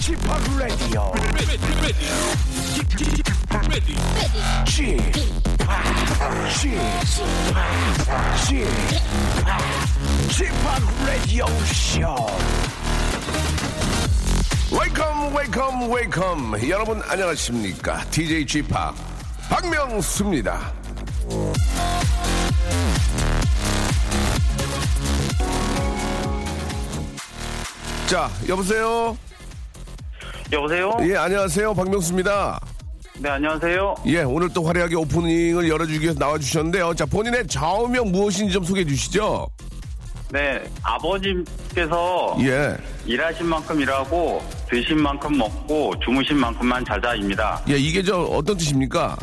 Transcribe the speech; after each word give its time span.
Chip, 0.00 0.18
Chip, 8.36 8.68
Chip, 10.30 10.52
Radio 11.06 11.46
Show. 11.64 12.16
Welcome, 14.70 15.32
welcome, 15.32 15.88
welcome. 15.88 16.68
여러분 16.68 17.02
안녕하십니까? 17.08 18.04
DJ 18.10 18.46
Chip 18.46 18.72
박명수입니다. 19.48 20.72
자, 28.06 28.30
여보세요? 28.48 29.16
여보세요? 30.52 30.96
예, 31.02 31.16
안녕하세요. 31.16 31.74
박명수입니다. 31.74 32.60
네, 33.18 33.30
안녕하세요. 33.30 33.94
예, 34.06 34.22
오늘 34.22 34.48
또 34.52 34.62
화려하게 34.62 34.94
오프닝을 34.94 35.68
열어주기 35.68 36.02
위해서 36.02 36.18
나와주셨는데요. 36.18 36.94
자, 36.94 37.06
본인의 37.06 37.46
좌우명 37.48 38.12
무엇인지 38.12 38.52
좀 38.52 38.62
소개해 38.62 38.86
주시죠. 38.86 39.48
네, 40.30 40.62
아버님께서 40.82 42.36
예, 42.40 42.76
일하신 43.06 43.46
만큼 43.46 43.80
일하고 43.80 44.42
드신 44.68 45.00
만큼 45.00 45.38
먹고 45.38 45.94
주무신 46.04 46.36
만큼만 46.36 46.84
자자입니다. 46.84 47.62
예, 47.68 47.76
이게 47.76 48.02
저 48.02 48.20
어떤 48.20 48.56
뜻입니까? 48.56 49.16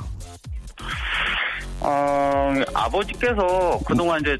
어, 1.81 2.53
아버지께서 2.73 3.79
그동안 3.85 4.21
이제 4.21 4.37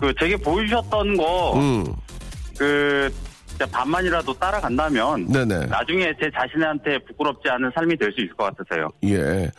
그 0.00 0.12
제게 0.20 0.36
보여주셨던 0.36 1.16
거, 1.16 1.54
음, 1.58 1.94
그, 2.56 3.12
반만이라도 3.66 4.32
따라간다면 4.34 5.26
네네. 5.28 5.66
나중에 5.66 6.12
제 6.20 6.30
자신한테 6.34 6.98
부끄럽지 7.06 7.48
않은 7.48 7.70
삶이 7.74 7.96
될 7.96 8.12
수 8.12 8.20
있을 8.20 8.34
것 8.34 8.44
같아서요. 8.56 8.88
예. 9.04 9.50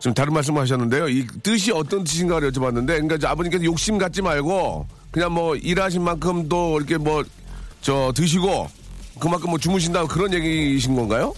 좀 0.00 0.14
다른 0.14 0.32
말씀을 0.32 0.62
하셨는데요. 0.62 1.08
이 1.08 1.26
뜻이 1.42 1.72
어떤 1.72 2.04
뜻인가를 2.04 2.50
여쭤봤는데, 2.52 2.86
그러니까 2.86 3.16
이제 3.16 3.26
아버님께서 3.26 3.64
욕심 3.64 3.98
갖지 3.98 4.22
말고, 4.22 4.86
그냥 5.10 5.32
뭐 5.32 5.54
일하신 5.56 6.02
만큼 6.02 6.48
또 6.48 6.78
이렇게 6.78 6.96
뭐, 6.96 7.22
저, 7.82 8.12
드시고, 8.14 8.68
그만큼 9.18 9.50
뭐 9.50 9.58
주무신다 9.58 10.06
그런 10.06 10.32
얘기이신 10.32 10.94
건가요? 10.96 11.34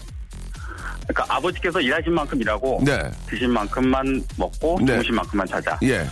그러니까 1.09 1.37
아버지께서 1.37 1.81
일하신 1.81 2.13
만큼 2.13 2.41
일하고 2.41 2.81
네. 2.85 3.11
드신 3.27 3.51
만큼만 3.51 4.23
먹고 4.37 4.79
네. 4.81 4.93
주무신 4.93 5.15
만큼만 5.17 5.47
자자. 5.49 5.79
예. 5.83 6.07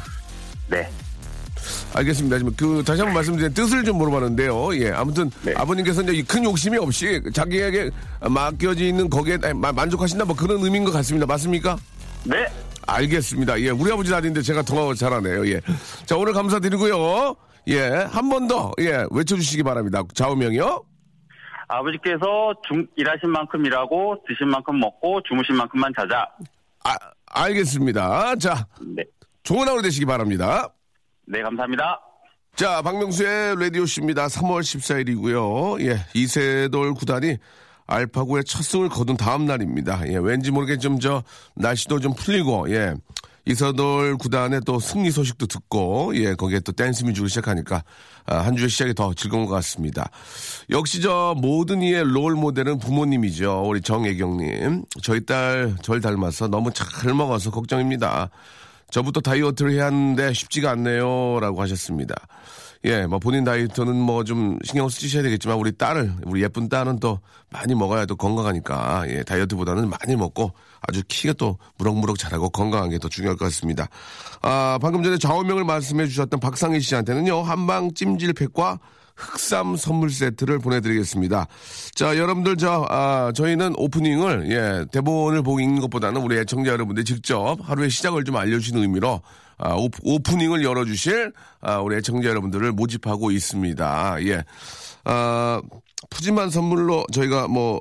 네. 0.68 0.90
알겠습니다. 1.94 2.38
지금 2.38 2.54
그 2.56 2.82
다시 2.84 3.00
한번 3.00 3.14
말씀드린 3.14 3.52
뜻을 3.54 3.84
좀 3.84 3.98
물어봤는데요. 3.98 4.74
예, 4.76 4.90
아무튼 4.90 5.30
네. 5.42 5.52
아버님께서 5.56 6.02
이제 6.02 6.12
이큰 6.12 6.44
욕심이 6.44 6.76
없이 6.78 7.20
자기에게 7.32 7.90
맡겨져 8.28 8.84
있는 8.84 9.08
거기에 9.10 9.36
마- 9.54 9.72
만족하신다 9.72 10.24
뭐 10.24 10.34
그런 10.36 10.60
의미인 10.62 10.84
것 10.84 10.92
같습니다. 10.92 11.26
맞습니까? 11.26 11.76
네. 12.24 12.46
알겠습니다. 12.86 13.60
예, 13.60 13.70
우리 13.70 13.92
아버지 13.92 14.12
아닌데 14.14 14.42
제가 14.42 14.62
더 14.62 14.94
잘하네요. 14.94 15.46
예, 15.48 15.60
자 16.06 16.16
오늘 16.16 16.32
감사드리고요. 16.32 17.34
예, 17.68 17.80
한 18.10 18.28
번 18.30 18.48
더 18.48 18.72
예 18.80 19.04
외쳐주시기 19.10 19.62
바랍니다. 19.62 20.02
좌우명이요. 20.14 20.82
아버지께서 21.68 22.52
중, 22.66 22.86
일하신 22.96 23.30
만큼 23.30 23.64
일하고 23.64 24.16
드신 24.26 24.48
만큼 24.48 24.80
먹고 24.80 25.20
주무신 25.28 25.54
만큼만 25.56 25.92
자자. 25.96 26.26
아, 26.84 26.94
알겠습니다. 27.26 28.34
자, 28.36 28.66
네. 28.80 29.04
좋은 29.44 29.68
하루 29.68 29.80
되시기 29.82 30.04
바랍니다. 30.04 30.68
네, 31.30 31.42
감사합니다. 31.42 32.00
자, 32.56 32.82
박명수의 32.82 33.54
라디오쇼입니다. 33.60 34.26
3월 34.26 34.62
14일이고요. 34.62 35.80
예, 35.86 36.04
이세돌 36.14 36.94
구단이 36.94 37.36
알파고의 37.86 38.44
첫 38.44 38.62
승을 38.62 38.88
거둔 38.88 39.16
다음 39.16 39.46
날입니다. 39.46 40.02
예, 40.08 40.16
왠지 40.16 40.50
모르게 40.50 40.76
좀 40.78 40.98
저 40.98 41.22
날씨도 41.54 42.00
좀 42.00 42.14
풀리고 42.14 42.70
예. 42.72 42.94
이세돌 43.46 44.18
구단의 44.18 44.60
또 44.66 44.78
승리 44.80 45.10
소식도 45.10 45.46
듣고 45.46 46.12
예, 46.16 46.34
거기에 46.34 46.60
또 46.60 46.72
댄스 46.72 47.04
뮤직을 47.04 47.28
시작하니까 47.28 47.84
아, 48.26 48.36
한 48.38 48.56
주의 48.56 48.68
시작이 48.68 48.92
더 48.94 49.14
즐거운 49.14 49.46
것 49.46 49.54
같습니다. 49.54 50.10
역시 50.68 51.00
저 51.00 51.34
모든 51.36 51.80
이의 51.82 52.02
롤 52.04 52.34
모델은 52.34 52.78
부모님이죠. 52.80 53.62
우리 53.66 53.80
정애경님. 53.80 54.84
저희 55.02 55.24
딸 55.24 55.74
절 55.82 56.00
닮아서 56.00 56.48
너무 56.48 56.72
잘 56.72 57.14
먹어서 57.14 57.50
걱정입니다. 57.50 58.30
저부터 58.90 59.20
다이어트를 59.20 59.72
해야 59.72 59.86
하는데 59.86 60.32
쉽지가 60.32 60.70
않네요. 60.72 61.38
라고 61.40 61.62
하셨습니다. 61.62 62.14
예, 62.84 63.06
뭐 63.06 63.18
본인 63.18 63.44
다이어트는 63.44 63.94
뭐 63.94 64.24
좀 64.24 64.58
신경 64.64 64.88
쓰셔야 64.88 65.22
되겠지만 65.22 65.58
우리 65.58 65.70
딸을, 65.76 66.14
우리 66.24 66.42
예쁜 66.42 66.68
딸은 66.68 66.98
또 66.98 67.20
많이 67.50 67.74
먹어야 67.74 68.06
또 68.06 68.16
건강하니까 68.16 69.04
예, 69.08 69.22
다이어트보다는 69.22 69.90
많이 69.90 70.16
먹고 70.16 70.52
아주 70.88 71.02
키가 71.06 71.34
또 71.34 71.58
무럭무럭 71.76 72.18
자라고 72.18 72.48
건강한 72.48 72.88
게 72.88 72.98
더 72.98 73.08
중요할 73.08 73.36
것 73.36 73.44
같습니다. 73.46 73.88
아, 74.42 74.78
방금 74.80 75.02
전에 75.02 75.18
좌우명을 75.18 75.64
말씀해 75.64 76.06
주셨던 76.06 76.40
박상희 76.40 76.80
씨한테는요, 76.80 77.42
한방 77.42 77.92
찜질팩과 77.92 78.78
흑삼 79.20 79.76
선물 79.76 80.10
세트를 80.10 80.58
보내드리겠습니다. 80.58 81.46
자, 81.94 82.16
여러분들, 82.16 82.56
저, 82.56 82.86
아, 82.88 83.32
저희는 83.34 83.74
오프닝을, 83.76 84.50
예, 84.50 84.86
대본을 84.90 85.42
보고 85.42 85.60
읽는 85.60 85.80
것보다는 85.80 86.22
우리 86.22 86.38
애청자 86.38 86.72
여러분들 86.72 87.04
직접 87.04 87.58
하루의 87.62 87.90
시작을 87.90 88.24
좀 88.24 88.36
알려주시는 88.36 88.82
의미로, 88.82 89.20
아, 89.58 89.74
오프, 89.76 90.34
닝을 90.34 90.64
열어주실, 90.64 91.32
아, 91.60 91.78
우리 91.78 91.96
애청자 91.96 92.28
여러분들을 92.28 92.72
모집하고 92.72 93.30
있습니다. 93.30 94.16
예. 94.24 94.44
아, 95.04 95.60
푸짐한 96.08 96.50
선물로 96.50 97.04
저희가 97.12 97.48
뭐, 97.48 97.80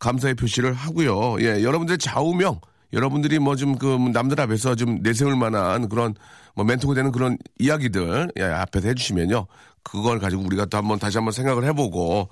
감사의 0.00 0.34
표시를 0.34 0.74
하고요. 0.74 1.40
예, 1.40 1.62
여러분들의 1.62 1.98
좌우명, 1.98 2.60
여러분들이 2.94 3.38
뭐 3.38 3.56
좀 3.56 3.76
그 3.78 3.86
남들 4.12 4.40
앞에서 4.40 4.74
좀 4.74 5.00
내세울 5.02 5.36
만한 5.36 5.88
그런 5.88 6.14
뭐 6.54 6.64
멘토가 6.64 6.94
되는 6.94 7.12
그런 7.12 7.36
이야기들 7.58 8.30
예, 8.38 8.42
앞에서 8.44 8.88
해주시면요. 8.88 9.46
그걸 9.82 10.18
가지고 10.18 10.42
우리가 10.44 10.64
또 10.66 10.78
한번 10.78 10.98
다시 10.98 11.18
한번 11.18 11.32
생각을 11.32 11.64
해보고 11.64 12.28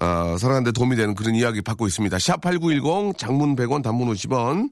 어, 0.00 0.36
사랑하는데 0.38 0.72
도움이 0.72 0.94
되는 0.96 1.14
그런 1.14 1.34
이야기 1.34 1.60
받고 1.62 1.86
있습니다. 1.86 2.16
샵8910 2.16 3.18
장문 3.18 3.56
100원 3.56 3.82
단문 3.82 4.08
50원 4.12 4.70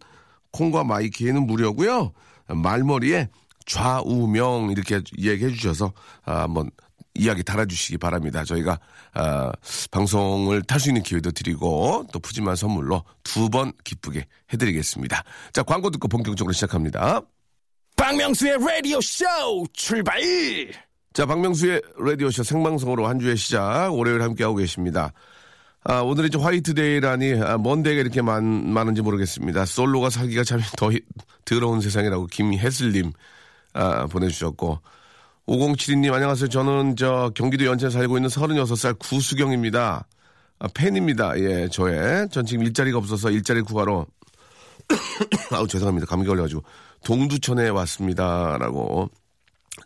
콩과 0.52 0.84
마이키에는 0.84 1.46
무료고요. 1.46 2.12
말머리에 2.48 3.28
좌우명 3.66 4.70
이렇게 4.70 5.00
얘기해 5.18 5.50
주셔서 5.50 5.92
아, 6.24 6.42
한번 6.42 6.70
이야기 7.14 7.42
달아주시기 7.42 7.98
바랍니다. 7.98 8.44
저희가 8.44 8.78
아, 9.18 9.50
방송을 9.90 10.62
탈 10.62 10.78
수 10.78 10.90
있는 10.90 11.02
기회도 11.02 11.30
드리고 11.32 12.06
또 12.12 12.18
푸짐한 12.18 12.54
선물로 12.56 13.02
두 13.24 13.48
번 13.48 13.72
기쁘게 13.84 14.26
해드리겠습니다. 14.52 15.24
자 15.52 15.62
광고 15.62 15.90
듣고 15.90 16.08
본격적으로 16.08 16.52
시작합니다. 16.52 17.22
박명수의 17.96 18.58
라디오 18.60 19.00
쇼 19.00 19.24
출발! 19.72 20.20
자 21.14 21.24
박명수의 21.24 21.80
라디오쇼 21.98 22.42
생방송으로 22.42 23.06
한 23.06 23.18
주의 23.18 23.36
시작 23.38 23.94
월요일 23.94 24.20
함께하고 24.22 24.56
계십니다. 24.56 25.12
아, 25.84 26.00
오늘이 26.00 26.28
좀 26.30 26.42
화이트데이라니 26.42 27.40
아, 27.42 27.56
먼 27.58 27.82
데가 27.82 28.00
이렇게 28.00 28.20
많, 28.20 28.44
많은지 28.44 29.00
모르겠습니다. 29.02 29.64
솔로가 29.64 30.10
살기가 30.10 30.44
참 30.44 30.60
더 30.76 30.90
더러운 31.46 31.80
세상이라고 31.80 32.26
김혜슬님 32.26 33.12
아, 33.72 34.06
보내주셨고 34.08 34.80
5072님 35.46 36.12
안녕하세요. 36.12 36.48
저는 36.48 36.96
저 36.96 37.30
경기도 37.34 37.66
연천 37.66 37.90
살고 37.90 38.16
있는 38.18 38.28
36살 38.28 38.98
구수경입니다. 38.98 40.06
아, 40.58 40.68
팬입니다. 40.74 41.38
예, 41.38 41.68
저의. 41.68 42.28
전 42.30 42.44
지금 42.44 42.64
일자리가 42.64 42.98
없어서 42.98 43.30
일자리 43.30 43.60
구하러 43.62 44.06
아우 45.52 45.68
죄송합니다. 45.68 46.06
감기 46.06 46.26
걸려가지고 46.26 46.62
동두천에 47.04 47.68
왔습니다 47.68 48.56
라고. 48.58 49.08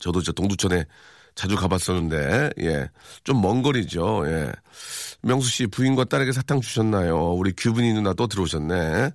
저도 0.01 0.23
저 0.23 0.33
동두천에 0.33 0.85
자주 1.35 1.57
가봤었는데 1.57 2.51
예 2.61 2.89
좀 3.25 3.41
먼 3.43 3.63
거리죠. 3.63 4.23
예. 4.27 4.51
명수 5.23 5.51
씨 5.51 5.67
부인과 5.67 6.05
딸에게 6.05 6.33
사탕 6.33 6.61
주셨나요? 6.63 7.33
우리 7.35 7.53
규분이 7.55 7.93
누나 7.93 8.15
또 8.15 8.27
들어오셨네. 8.27 9.11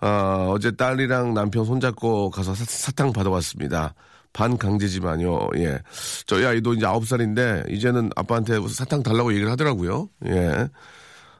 아, 0.00 0.46
어제 0.50 0.70
딸이랑 0.70 1.34
남편 1.34 1.64
손잡고 1.66 2.30
가서 2.30 2.54
사, 2.54 2.92
탕 2.92 3.12
받아왔습니다. 3.12 3.94
반강제지만요. 4.34 5.48
예. 5.56 5.78
저희 6.26 6.44
아이도 6.44 6.74
이제 6.74 6.84
아홉 6.84 7.06
살인데 7.08 7.64
이제는 7.70 8.10
아빠한테 8.16 8.58
사탕 8.68 9.02
달라고 9.02 9.32
얘기를 9.32 9.50
하더라고요. 9.50 10.10
예. 10.26 10.68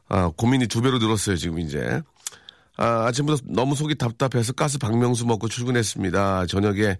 아, 0.08 0.30
고민이 0.36 0.68
두 0.68 0.80
배로 0.80 0.98
늘었어요, 0.98 1.36
지금 1.36 1.58
이제. 1.58 2.00
아, 2.76 3.04
아침부터 3.06 3.42
너무 3.48 3.74
속이 3.74 3.96
답답해서 3.96 4.52
가스 4.54 4.78
박명수 4.78 5.26
먹고 5.26 5.48
출근했습니다. 5.48 6.46
저녁에 6.46 6.96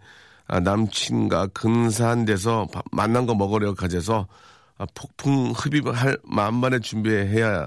아, 0.47 0.61
남친과 0.61 1.49
근사한 1.49 2.27
데서 2.27 2.67
밥- 2.73 2.85
만난 2.93 3.25
거 3.27 3.35
먹으려고 3.35 3.75
가져서 3.75 4.27
아, 4.77 4.87
폭풍 4.95 5.53
흡입할 5.57 6.19
만만에 6.25 6.81
준비해야 6.81 7.67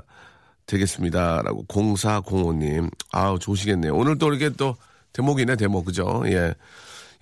되겠습니다. 0.68 1.42
라고 1.44 1.66
0405님. 1.68 2.92
아우, 3.14 3.40
좋으시겠네요. 3.40 3.96
오늘 3.96 4.18
또 4.18 4.28
이렇게 4.34 4.50
또 4.56 4.76
대목이네, 5.14 5.56
대목. 5.56 5.86
그죠? 5.86 6.24
예. 6.26 6.54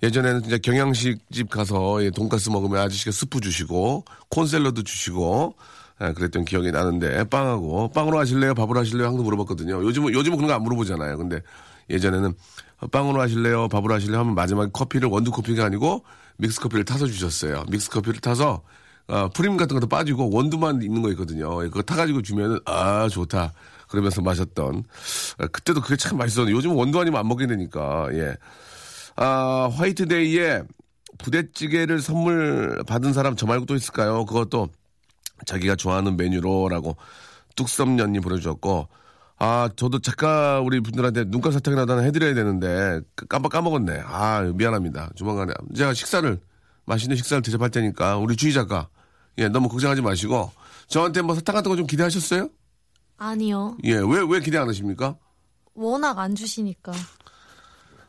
예전에는 0.02 0.42
진짜 0.42 0.58
경양식집 0.58 1.50
가서 1.50 2.02
예, 2.04 2.10
돈가스 2.10 2.50
먹으면 2.50 2.80
아저씨가 2.80 3.10
스프 3.12 3.40
주시고 3.40 4.04
콘샐러드 4.30 4.82
주시고 4.84 5.54
예, 6.02 6.12
그랬던 6.12 6.44
기억이 6.44 6.70
나는데 6.70 7.24
빵하고 7.24 7.88
빵으로 7.92 8.18
하실래요? 8.18 8.54
밥으로 8.54 8.80
하실래요? 8.80 9.06
항상 9.08 9.24
물어봤거든요. 9.24 9.82
요즘은 9.82 10.12
요즘은 10.12 10.36
그런 10.36 10.48
거 10.48 10.54
안 10.54 10.62
물어보잖아요. 10.62 11.16
근데 11.16 11.40
예전에는 11.88 12.34
빵으로 12.92 13.20
하실래요? 13.20 13.68
밥으로 13.68 13.94
하실래요? 13.94 14.18
하면 14.20 14.34
마지막에 14.34 14.70
커피를 14.72 15.08
원두 15.08 15.30
커피가 15.30 15.64
아니고 15.64 16.04
믹스 16.38 16.60
커피를 16.60 16.84
타서 16.84 17.06
주셨어요. 17.06 17.64
믹스 17.70 17.90
커피를 17.90 18.20
타서 18.20 18.62
어, 19.08 19.28
프림 19.30 19.56
같은 19.56 19.74
것도 19.76 19.86
빠지고 19.86 20.30
원두만 20.30 20.82
있는 20.82 21.00
거 21.00 21.10
있거든요. 21.12 21.64
예, 21.64 21.68
그거 21.68 21.80
타가지고 21.80 22.22
주면은 22.22 22.58
아 22.66 23.08
좋다. 23.08 23.52
그러면서 23.88 24.20
마셨던 24.20 24.82
아, 25.38 25.46
그때도 25.46 25.80
그게 25.80 25.96
참 25.96 26.18
맛있었는데 26.18 26.54
요즘은 26.56 26.74
원두 26.76 27.00
아니면 27.00 27.20
안 27.20 27.28
먹게 27.28 27.46
되니까 27.46 28.08
예. 28.12 28.34
아, 29.16 29.70
화이트데이에 29.74 30.62
부대찌개를 31.18 32.00
선물 32.00 32.82
받은 32.86 33.12
사람 33.12 33.36
저 33.36 33.46
말고 33.46 33.64
또 33.66 33.74
있을까요? 33.74 34.24
그것도 34.26 34.68
자기가 35.46 35.76
좋아하는 35.76 36.16
메뉴로라고 36.16 36.96
뚝섬년님 37.56 38.20
보내주셨고, 38.22 38.88
아, 39.38 39.68
저도 39.76 40.00
작가 40.00 40.60
우리 40.60 40.80
분들한테 40.80 41.24
눈깔 41.24 41.52
사탕이라도 41.52 41.92
하나 41.94 42.02
해드려야 42.02 42.34
되는데, 42.34 43.00
그 43.14 43.26
깜빡 43.26 43.52
까먹었네. 43.52 44.02
아, 44.04 44.42
미안합니다. 44.54 45.10
조만간에. 45.14 45.52
제가 45.74 45.94
식사를, 45.94 46.38
맛있는 46.84 47.16
식사를 47.16 47.42
대접할 47.42 47.70
테니까, 47.70 48.18
우리 48.18 48.36
주희 48.36 48.52
작가, 48.52 48.88
예, 49.38 49.48
너무 49.48 49.68
걱정하지 49.68 50.02
마시고, 50.02 50.50
저한테 50.88 51.22
뭐 51.22 51.34
사탕 51.34 51.54
같은 51.54 51.70
거 51.70 51.76
좀 51.76 51.86
기대하셨어요? 51.86 52.48
아니요. 53.18 53.76
예, 53.84 53.94
왜, 53.94 54.24
왜 54.28 54.40
기대 54.40 54.58
안 54.58 54.68
하십니까? 54.68 55.16
워낙 55.74 56.18
안 56.18 56.34
주시니까. 56.34 56.92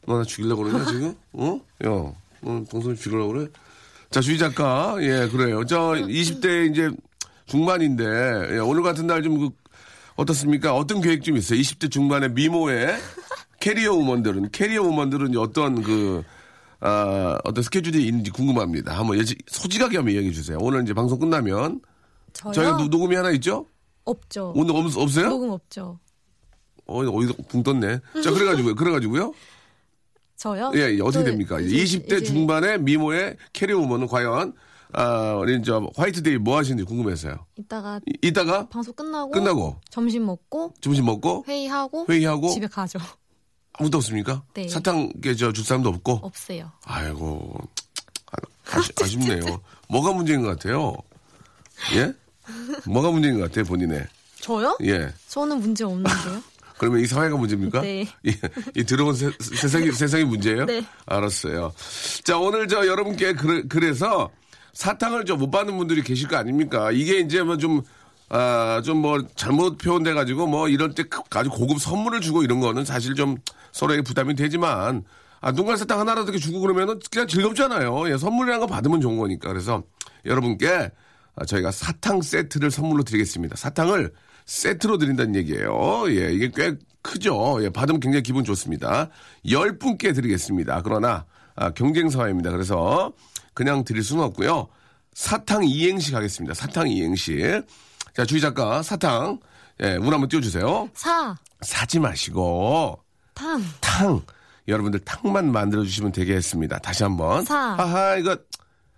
너 0.08 0.18
나 0.18 0.24
죽이려고 0.24 0.64
그러냐, 0.64 0.86
지금? 0.86 1.16
어? 1.34 1.60
야, 1.86 1.90
너 2.42 2.64
동생 2.70 2.96
죽이려고 2.96 3.34
그래? 3.34 3.48
자, 4.10 4.22
주희 4.22 4.38
작가, 4.38 4.96
예, 5.02 5.28
그래요. 5.30 5.66
저 5.66 5.92
20대 5.96 6.72
이제 6.72 6.90
중반인데, 7.46 8.06
예, 8.54 8.58
오늘 8.60 8.82
같은 8.84 9.06
날 9.06 9.22
좀 9.22 9.38
그, 9.40 9.50
어떻습니까? 10.16 10.74
어떤 10.76 11.02
계획 11.02 11.24
좀 11.24 11.36
있어요? 11.38 11.60
20대 11.60 11.92
중반의 11.92 12.32
미모의 12.32 12.98
커리어 13.60 13.94
우먼들은, 13.94 14.50
커리어 14.52 14.82
우먼들은 14.84 15.36
어떤 15.38 15.84
그, 15.84 16.24
아, 16.80 17.38
어떤 17.44 17.64
스케줄이 17.64 18.06
있는지 18.08 18.32
궁금합니다. 18.32 18.98
한번 18.98 19.18
예지, 19.20 19.36
솔직하게 19.48 19.98
한번 19.98 20.14
이야기해 20.14 20.32
주세요. 20.34 20.58
오늘 20.62 20.84
이제 20.84 20.94
방송 20.94 21.20
끝나면, 21.20 21.82
저요? 22.34 22.54
저희가 22.54 22.78
노, 22.78 22.88
녹음이 22.88 23.16
하나 23.16 23.30
있죠? 23.32 23.66
없죠. 24.06 24.54
오늘 24.56 24.74
없, 24.74 24.96
없어요? 24.98 25.28
녹음 25.30 25.50
없죠. 25.50 26.00
어, 26.86 27.00
어디서 27.02 27.34
붕 27.50 27.62
떴네. 27.64 28.00
자, 28.24 28.32
그래가지고요. 28.32 28.76
그래가지고요. 28.76 29.34
저요? 30.38 30.72
예, 30.76 30.80
예, 30.96 31.00
어떻게 31.02 31.20
저 31.20 31.24
됩니까? 31.24 31.60
이제- 31.60 31.76
20대 31.76 32.18
이제 32.18 32.24
중반의 32.24 32.82
미모의 32.82 33.38
커리어 33.54 33.78
우먼은 33.80 34.08
과연, 34.08 34.54
아, 34.94 35.34
우리 35.34 35.62
저 35.64 35.90
화이트데이 35.96 36.38
뭐 36.38 36.58
하시는지 36.58 36.84
궁금해서요. 36.84 37.46
이따가 37.58 38.00
이- 38.06 38.18
이따가 38.22 38.68
방송 38.70 38.94
끝나고 38.94 39.32
끝나고 39.32 39.82
점심 39.90 40.26
먹고 40.26 40.74
점심 40.80 41.06
먹고 41.06 41.44
회의하고 41.48 42.06
회의하고 42.08 42.50
집에 42.50 42.68
가죠. 42.68 43.00
아무도 43.74 43.98
없습니까? 43.98 44.44
네. 44.54 44.68
사탕 44.68 45.12
저줄 45.22 45.64
사람도 45.66 45.90
없고. 45.90 46.20
없어요. 46.24 46.72
아이고 46.86 47.58
아, 48.32 48.38
아쉽, 48.78 49.02
아쉽 49.02 49.20
네요. 49.20 49.60
뭐가 49.90 50.14
문제인 50.14 50.42
것 50.42 50.48
같아요? 50.50 50.96
예? 51.96 52.14
뭐가 52.86 53.12
문제인 53.12 53.38
것 53.40 53.46
같아요 53.46 53.66
본인의? 53.66 54.06
저요? 54.40 54.78
예. 54.84 55.10
저는 55.28 55.60
문제 55.60 55.84
없는데요. 55.84 56.42
그러면 56.78 57.02
이 57.02 57.06
사회가 57.08 57.36
문제입니까? 57.38 57.82
네. 57.82 58.08
이, 58.24 58.34
이 58.76 58.84
들어온 58.84 59.14
세, 59.16 59.32
세상이, 59.40 59.92
세상이 59.94 60.24
문제예요? 60.26 60.66
네. 60.66 60.86
알았어요. 61.06 61.74
자, 62.24 62.38
오늘 62.38 62.68
저 62.68 62.86
여러분께 62.86 63.34
그래, 63.34 63.94
서 63.94 64.30
사탕을 64.74 65.26
좀 65.26 65.40
못 65.40 65.50
받는 65.52 65.78
분들이 65.78 66.02
계실 66.04 66.28
거 66.28 66.38
아닙니까? 66.38 66.92
이게 66.92 67.20
이제 67.20 67.42
뭐 67.42 67.58
좀, 67.58 67.82
아, 68.30 68.82
좀 68.86 69.02
뭐 69.02 69.20
잘못 69.36 69.78
표현돼가지고 69.78 70.48
뭐 70.48 70.68
이럴 70.70 70.94
때 70.94 71.04
아주 71.32 71.50
고급 71.50 71.80
선물을 71.80 72.22
주고 72.22 72.44
이런 72.44 72.60
거는 72.60 72.86
사실 72.86 73.16
좀 73.16 73.38
서로에게 73.72 74.02
부담이 74.04 74.36
되지만 74.36 75.04
아, 75.42 75.52
눈깔 75.52 75.78
사탕 75.78 76.00
하나라도 76.00 76.32
이렇게 76.32 76.38
주고 76.40 76.60
그러면은 76.60 77.00
그냥 77.12 77.28
즐겁잖아요. 77.28 78.12
예, 78.12 78.18
선물이라는 78.18 78.60
거 78.60 78.68
받으면 78.68 79.02
좋은 79.02 79.18
거니까. 79.18 79.50
그래서 79.50 79.84
여러분께 80.26 80.92
아, 81.36 81.46
저희가 81.46 81.72
사탕 81.72 82.22
세트를 82.22 82.70
선물로 82.72 83.04
드리겠습니다. 83.04 83.56
사탕을 83.56 84.12
세트로 84.48 84.98
드린다는 84.98 85.36
얘기예요. 85.36 86.06
예, 86.10 86.32
이게 86.34 86.50
꽤 86.56 86.76
크죠. 87.04 87.64
예, 87.64 87.70
받으면 87.70 88.00
굉장히 88.00 88.24
기분 88.24 88.44
좋습니다. 88.44 89.10
열 89.52 89.78
분께 89.78 90.14
드리겠습니다. 90.14 90.82
그러나 90.82 91.26
아, 91.56 91.70
경쟁 91.72 92.10
사회입니다. 92.10 92.52
그래서 92.52 93.12
그냥 93.54 93.84
드릴 93.84 94.04
수는 94.04 94.24
없고요. 94.24 94.68
사탕 95.14 95.64
이행시 95.66 96.12
가겠습니다. 96.12 96.54
사탕 96.54 96.90
이행시. 96.90 97.62
자, 98.16 98.26
주희 98.26 98.42
작가 98.42 98.82
사탕 98.82 99.40
예, 99.84 99.96
운 99.96 100.12
한번 100.12 100.28
띄워 100.28 100.42
주세요. 100.42 100.90
사, 100.94 101.36
사지 101.62 102.00
마시고 102.00 103.00
탕, 103.34 103.62
탕. 103.80 104.22
여러분들 104.68 105.00
탕만 105.02 105.52
만들어 105.52 105.84
주시면 105.84 106.12
되겠습니다. 106.12 106.80
다시 106.80 107.04
한번. 107.04 107.46
사. 107.46 107.76
아하, 107.78 108.16
이거 108.18 108.38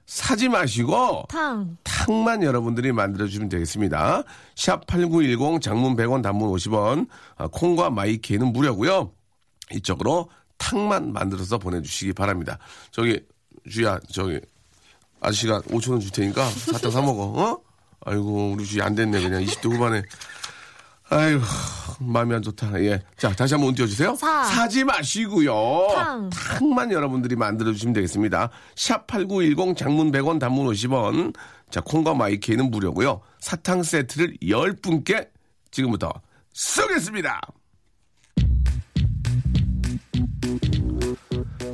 사지 0.10 0.50
마시고 0.50 1.26
탕. 1.30 1.78
탕만 1.84 2.42
여러분들이 2.42 2.92
만들어 2.92 3.28
주시면 3.28 3.48
되겠습니다. 3.50 4.24
샵 4.56 4.88
8910 4.88 5.62
장문 5.62 5.96
100원 5.96 6.24
단문 6.24 6.50
50원 6.50 7.08
아, 7.38 7.48
콩과 7.48 7.92
마이케이는 7.92 8.52
무료고요. 8.52 9.12
이쪽으로 9.72 10.32
탕만 10.58 11.14
만들어서 11.14 11.60
보내 11.60 11.80
주시기 11.84 12.14
바랍니다. 12.14 12.58
저기 12.90 13.24
주야 13.70 14.00
저기 14.12 14.40
아저씨가 15.22 15.62
5천 15.62 15.92
원 15.92 16.00
줄 16.00 16.10
테니까 16.10 16.44
사탕 16.50 16.90
사 16.90 17.02
먹어. 17.02 17.26
어? 17.26 17.60
아이고 18.04 18.54
우리 18.54 18.66
주야 18.66 18.86
안 18.86 18.96
됐네 18.96 19.22
그냥 19.22 19.44
20대 19.44 19.72
후반에 19.72 20.02
아이고 21.10 21.44
마음이 22.00 22.34
안 22.34 22.42
좋다. 22.42 22.82
예. 22.84 23.02
자 23.18 23.32
다시 23.34 23.54
한번 23.54 23.70
운 23.70 23.76
띄워주세요. 23.76 24.16
사. 24.16 24.44
사지 24.46 24.84
마시고요. 24.84 25.88
탕. 25.96 26.30
탕만 26.30 26.92
여러분들이 26.92 27.36
만들어주시면 27.36 27.94
되겠습니다. 27.94 28.50
샵 28.76 29.06
8910 29.08 29.78
장문 29.78 30.12
100원 30.12 30.40
단문 30.40 30.68
50원. 30.68 31.36
자, 31.70 31.82
콩과 31.82 32.16
마이케이는 32.16 32.72
무료고요. 32.72 33.22
사탕 33.40 33.84
세트를 33.84 34.38
10분께 34.42 35.30
지금부터 35.72 36.12
쏘겠습니다. 36.54 37.40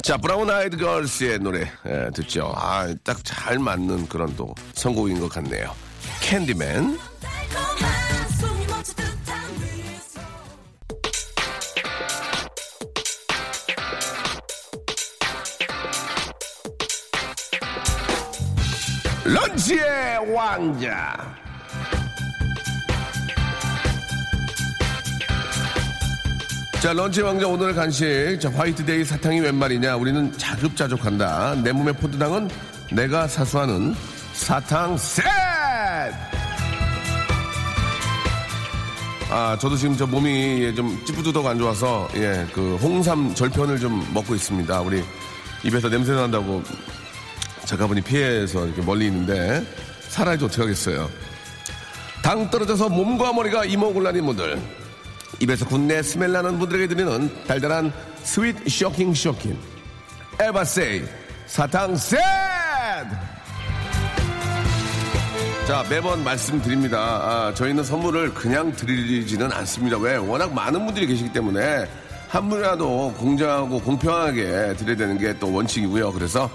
자, 0.03 0.17
브라운 0.17 0.50
아이드 0.50 0.77
걸스의 0.77 1.39
노래 1.39 1.62
예, 1.88 2.10
듣죠. 2.13 2.51
아, 2.55 2.94
딱 3.03 3.17
잘 3.24 3.58
맞는 3.58 4.08
그런 4.08 4.36
또 4.36 4.53
선곡인 4.74 5.20
것 5.20 5.29
같네요. 5.29 5.74
캔디맨. 6.22 6.98
런치의 19.25 20.32
왕자. 20.32 21.17
자, 26.79 26.94
런치 26.94 27.22
왕자 27.22 27.48
오늘 27.48 27.74
간식. 27.74 28.38
자, 28.39 28.51
화이트데이 28.51 29.03
사탕이 29.03 29.39
웬 29.39 29.55
말이냐? 29.55 29.96
우리는 29.96 30.32
자급자족한다. 30.38 31.55
내 31.63 31.72
몸의 31.72 31.96
포도당은 31.96 32.50
내가 32.91 33.27
사수하는 33.27 33.96
사탕 34.34 34.96
셋! 34.96 35.25
아, 39.32 39.58
저도 39.60 39.75
지금 39.75 39.98
저 39.98 40.05
몸이 40.05 40.62
예, 40.62 40.74
좀 40.75 41.03
찌뿌두덕 41.03 41.48
안 41.48 41.58
좋아서, 41.58 42.08
예, 42.13 42.46
그 42.53 42.75
홍삼 42.75 43.34
절편을 43.34 43.79
좀 43.79 44.08
먹고 44.13 44.36
있습니다. 44.36 44.82
우리 44.82 45.03
입에서 45.63 45.89
냄새 45.89 46.12
난다고 46.12 46.62
작가분이 47.65 48.01
피해서 48.01 48.65
이렇게 48.65 48.81
멀리 48.81 49.07
있는데, 49.07 49.65
살아야지 50.10 50.45
어떡하겠어요. 50.45 51.10
당 52.24 52.50
떨어져서 52.50 52.89
몸과 52.89 53.34
머리가 53.34 53.65
이모곤란인 53.65 54.25
분들, 54.25 54.62
입에서 55.39 55.65
군내 55.65 56.01
smell 56.01 56.31
나는 56.31 56.57
분들에게 56.60 56.88
드리는 56.88 57.45
달달한 57.45 57.91
sweet 58.24 58.69
쇼킹 58.69 59.13
쇼킹 59.13 59.57
에바세이 60.39 61.03
사탕 61.48 61.95
세트! 61.95 62.22
자, 65.67 65.84
매번 65.89 66.24
말씀드립니다. 66.24 66.98
아, 67.00 67.53
저희는 67.55 67.84
선물을 67.84 68.34
그냥 68.36 68.72
드리지는 68.72 69.51
않습니다. 69.51 69.98
왜? 69.98 70.15
워낙 70.15 70.53
많은 70.53 70.86
분들이 70.86 71.07
계시기 71.07 71.34
때문에 71.34 71.88
한 72.29 72.50
분이라도 72.50 73.13
공정하고 73.17 73.79
공평하게 73.81 74.75
드려야 74.77 74.95
되는 74.95 75.17
게 75.17 75.34
또 75.39 75.51
원칙이고요. 75.51 76.12
그래서 76.13 76.45
아, 76.45 76.50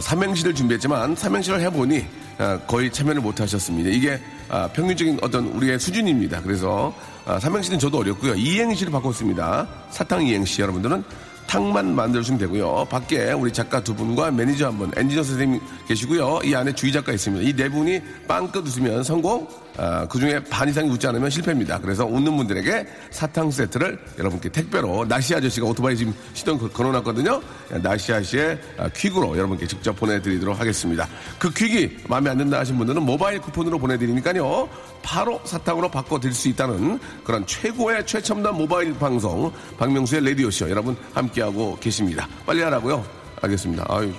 삼행시를 0.00 0.54
준비했지만 0.54 1.16
삼행시를 1.16 1.60
해보니 1.62 2.04
아, 2.38 2.58
거의 2.66 2.92
참여를 2.92 3.20
못 3.20 3.40
하셨습니다. 3.40 3.90
이게 3.90 4.20
아, 4.48 4.68
평균적인 4.68 5.18
어떤 5.22 5.46
우리의 5.48 5.78
수준입니다. 5.78 6.42
그래서 6.42 6.94
아, 7.24 7.38
삼행시는 7.40 7.78
저도 7.78 7.98
어렵고요. 7.98 8.34
이행시를 8.34 8.92
바꿨습니다. 8.92 9.66
사탕 9.90 10.24
이행시 10.26 10.62
여러분들은 10.62 11.02
탕만 11.48 11.94
만들어주시면 11.94 12.38
되고요. 12.40 12.86
밖에 12.90 13.32
우리 13.32 13.50
작가 13.52 13.82
두 13.82 13.94
분과 13.94 14.30
매니저 14.30 14.66
한 14.66 14.76
분, 14.78 14.92
엔지니어 14.94 15.22
선생님 15.22 15.60
계시고요. 15.88 16.40
이 16.44 16.54
안에 16.54 16.74
주의 16.74 16.92
작가 16.92 17.10
있습니다. 17.10 17.42
이 17.48 17.54
네 17.54 17.70
분이 17.70 18.02
빵끝 18.28 18.66
웃으면 18.66 19.02
성공, 19.02 19.48
아, 19.78 20.06
그 20.08 20.18
중에 20.18 20.42
반 20.50 20.68
이상이 20.68 20.90
웃지 20.90 21.06
않으면 21.06 21.30
실패입니다. 21.30 21.78
그래서 21.78 22.04
웃는 22.04 22.36
분들에게 22.36 22.86
사탕 23.10 23.50
세트를 23.52 23.98
여러분께 24.18 24.48
택배로 24.48 25.04
나시 25.06 25.36
아저씨가 25.36 25.66
오토바이 25.66 25.96
지금 25.96 26.12
시동 26.34 26.58
걸- 26.58 26.68
걸어놨거든요. 26.72 27.40
나시 27.80 28.12
아저씨의 28.12 28.58
아, 28.76 28.88
퀵으로 28.88 29.36
여러분께 29.36 29.68
직접 29.68 29.94
보내드리도록 29.94 30.58
하겠습니다. 30.58 31.06
그 31.38 31.50
퀵이 31.52 31.98
마음에 32.08 32.28
안 32.30 32.38
든다 32.38 32.58
하신 32.58 32.76
분들은 32.76 33.02
모바일 33.04 33.40
쿠폰으로 33.40 33.78
보내드리니까요. 33.78 34.68
바로 35.02 35.40
사탕으로 35.44 35.88
바꿔드릴 35.90 36.34
수 36.34 36.48
있다는 36.48 36.98
그런 37.22 37.46
최고의 37.46 38.04
최첨단 38.04 38.56
모바일 38.56 38.92
방송 38.98 39.52
박명수의 39.78 40.24
라디오쇼 40.28 40.68
여러분 40.70 40.96
함께하고 41.14 41.78
계십니다. 41.80 42.28
빨리 42.44 42.62
하라고요. 42.62 43.04
알겠습니다. 43.42 43.86
아유 43.88 44.12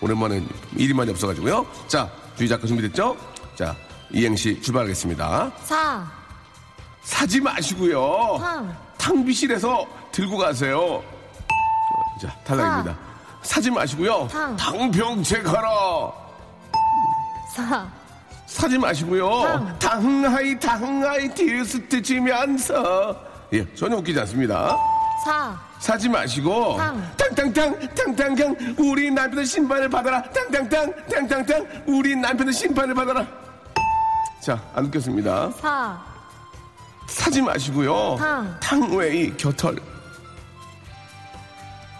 오랜만에 0.00 0.42
일이 0.76 0.92
많이 0.92 1.10
없어가지고요. 1.12 1.64
자 1.86 2.10
주희 2.36 2.48
작가 2.48 2.66
준비됐죠? 2.66 3.16
자 3.54 3.76
이행시 4.10 4.60
출발하겠습니다. 4.60 5.50
사, 5.64 6.04
사지 7.02 7.40
마시고요. 7.40 8.38
탕. 8.40 8.76
탕비실에서 8.98 9.86
들고 10.12 10.36
가세요. 10.38 11.02
자 12.20 12.28
탈락입니다. 12.44 12.96
사 13.42 13.60
지 13.60 13.70
마시고요. 13.70 14.26
탕. 14.30 14.56
당병채 14.56 15.42
가라. 15.42 15.68
사, 17.54 17.86
사지 18.46 18.78
마시고요. 18.78 19.76
당하이 19.78 20.58
당하이 20.58 21.28
디스트 21.34 22.00
치면서 22.00 23.16
예 23.52 23.74
전혀 23.74 23.96
웃기지 23.96 24.18
않습니다. 24.20 24.76
사, 25.24 25.58
사지 25.78 26.08
마시고 26.08 26.76
탕. 26.78 27.14
탕탕 27.16 27.52
탕 27.52 27.94
탕탕탕 27.94 28.56
우리 28.78 29.10
남편의 29.10 29.44
심판을 29.44 29.88
받아라 29.90 30.22
탕탕탕 30.22 31.06
탕탕탕 31.08 31.84
우리 31.86 32.16
남편의 32.16 32.54
심판을 32.54 32.94
받아라. 32.94 33.26
자 34.44 34.60
안 34.74 34.84
웃겼습니다. 34.86 35.50
사, 35.52 35.98
사지 37.06 37.40
마시고요. 37.40 38.16
탕. 38.18 38.56
탕웨이 38.60 39.36
겨털. 39.36 39.76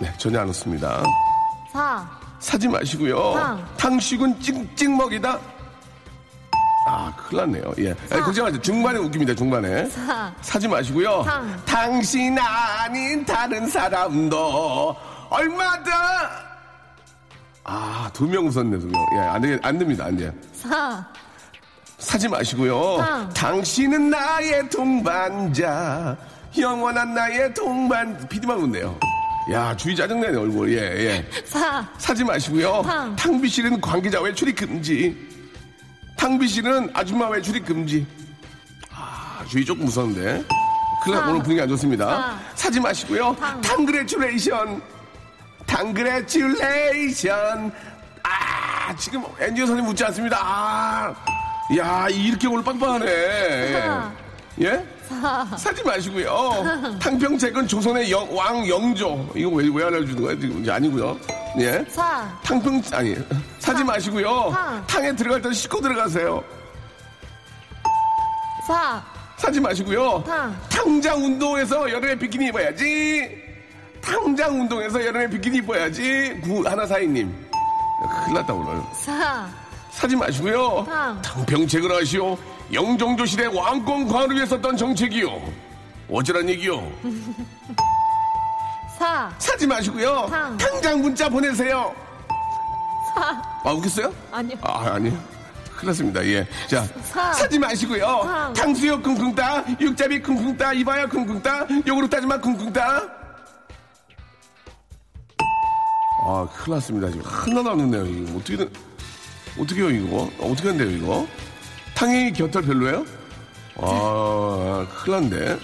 네 0.01 0.13
전혀 0.19 0.41
안 0.41 0.49
웃습니다. 0.49 1.03
사, 1.73 2.07
사지 2.41 2.69
마시고요. 2.69 3.33
탕. 3.35 3.67
탕식은 3.77 4.41
찍찍 4.41 4.91
먹이다. 4.95 5.39
아, 6.87 7.15
큰일 7.17 7.41
났네요. 7.41 7.73
예. 7.79 7.95
아니, 8.11 8.21
걱정하지. 8.21 8.61
중반에 8.61 8.99
웃깁니다, 8.99 9.35
중반에. 9.35 9.89
사, 9.89 10.31
사지 10.43 10.69
마시고요. 10.69 11.23
탕. 11.23 11.63
당신 11.65 12.37
아닌 12.39 13.25
다른 13.25 13.67
사람도 13.67 14.95
얼마든. 15.31 15.93
아, 17.67 18.11
두 18.13 18.27
명 18.27 18.47
웃었네, 18.47 18.79
두 18.79 18.87
명. 18.89 19.03
예, 19.17 19.21
안, 19.21 19.41
되, 19.41 19.59
안 19.63 19.79
됩니다, 19.79 20.05
안 20.05 20.17
돼. 20.19 20.31
사, 20.53 21.03
사지 22.05 22.29
마시고요. 22.29 22.99
탕. 22.99 23.29
탕신은 23.31 24.11
나의 24.11 24.69
동반자. 24.69 26.15
영원한 26.59 27.15
나의 27.15 27.53
동반. 27.55 28.29
피디만 28.29 28.59
웃네요. 28.59 28.97
야, 29.51 29.75
주의 29.77 29.97
짜증내네, 29.97 30.37
얼굴. 30.39 30.73
예, 30.73 31.07
예. 31.07 31.27
사, 31.47 31.87
사지 31.99 32.23
마시고요. 32.23 32.83
탕. 32.83 33.17
탕비실은 33.17 33.81
관계자 33.81 34.21
외 34.21 34.33
출입 34.35 34.57
금지. 34.57 35.17
탕비실은 36.17 36.91
아줌마 36.93 37.29
외 37.29 37.41
출입 37.41 37.65
금지. 37.65 38.07
아, 38.95 39.43
주의 39.49 39.65
조금 39.65 39.87
무서운데. 39.87 40.45
큰일 41.03 41.17
나. 41.19 41.29
오늘 41.31 41.43
분위기 41.43 41.61
안 41.61 41.69
좋습니다. 41.71 42.07
탕. 42.07 42.39
사지 42.55 42.79
마시고요. 42.81 43.35
탕. 43.41 43.61
탕gratulation. 43.63 44.81
탕gratulation. 45.67 47.73
아, 48.23 48.95
지금 48.97 49.25
엔지오 49.41 49.67
선생님 49.67 49.91
웃지 49.91 50.05
않습니다. 50.05 50.39
아, 50.41 51.15
야, 51.79 52.07
이렇게 52.11 52.47
오늘 52.47 52.63
빵빵하네. 52.63 53.73
탕. 53.81 54.17
예? 54.61 54.85
사지 55.57 55.83
마시고요. 55.83 56.99
탕평책은 57.01 57.67
조선의 57.67 58.11
영- 58.11 58.29
왕 58.37 58.67
영조. 58.69 59.29
이거 59.35 59.51
왜, 59.51 59.69
왜 59.73 59.85
알려주는 59.85 60.23
거예요? 60.23 60.41
지금 60.41 60.61
이제 60.63 60.71
아니고요. 60.71 61.17
예? 61.61 61.85
사, 61.89 62.29
탕평, 62.43 62.83
아니, 62.93 63.15
사지 63.59 63.79
탕. 63.79 63.87
마시고요. 63.87 64.51
탕. 64.53 64.85
탕에 64.87 65.15
들어갈 65.17 65.41
때는 65.43 65.55
씻고 65.55 65.81
들어가세요. 65.81 66.43
사, 68.67 69.03
사지 69.37 69.61
마시고요. 69.61 70.23
탕. 70.27 70.57
탕장 70.69 71.25
운동에서 71.25 71.91
여름에 71.91 72.17
비키니 72.17 72.47
입어야지. 72.49 73.43
탕장 74.01 74.61
운동에서 74.61 75.05
여름에 75.05 75.29
비키니 75.29 75.59
입어야지. 75.59 76.41
구, 76.45 76.67
하나 76.67 76.87
사이님. 76.87 77.35
큰일 78.25 78.35
났다, 78.35 78.53
오늘. 78.53 78.83
사, 78.95 79.47
사지 79.95 80.17
마시고요. 80.17 80.85
탕. 80.87 81.23
탕평책을 81.23 81.95
하시오. 81.95 82.37
영종조 82.73 83.25
시대 83.27 83.47
왕권 83.47 84.09
관을 84.09 84.35
위해 84.35 84.47
썼던 84.47 84.77
정책이요. 84.77 85.41
어쩌란 86.11 86.49
얘기요. 86.49 86.91
사, 88.99 89.31
사지 89.39 89.67
마시고요. 89.67 90.27
탕. 90.31 90.57
당장 90.57 91.01
문자 91.01 91.29
보내세요. 91.29 91.95
사, 93.15 93.43
아, 93.65 93.71
웃겼어요? 93.73 94.13
아니요. 94.33 94.57
아, 94.63 94.95
아니요. 94.95 95.13
큰일 95.77 95.87
났습니다. 95.89 96.25
예. 96.25 96.47
자, 96.69 96.85
사. 97.05 97.33
사지 97.33 97.59
마시고요. 97.59 98.21
탕. 98.25 98.53
탕수육 98.53 99.03
쿵쿵 99.03 99.35
따, 99.35 99.65
육잡이 99.81 100.21
쿵쿵 100.21 100.57
따, 100.57 100.73
이봐야 100.73 101.07
쿵쿵 101.09 101.43
따, 101.43 101.67
요구르 101.87 102.09
따지마 102.09 102.39
쿵쿵 102.41 102.73
따. 102.73 103.03
아, 106.27 106.49
큰일 106.53 106.75
났습니다. 106.77 107.11
지금 107.11 107.23
하나도 107.27 107.71
안 107.71 107.81
웃네요. 107.81 108.07
이거 108.07 108.39
어떻게, 108.39 108.57
된- 108.57 108.71
어떻게 109.59 109.83
해요, 109.83 109.91
이거? 109.91 110.31
어떻게 110.41 110.69
한대요, 110.69 110.91
이거? 110.91 111.27
탕이 111.95 112.33
곁털 112.33 112.63
별로예요? 112.63 113.05
아, 113.77 114.87
큰일 115.05 115.29
났네. 115.29 115.59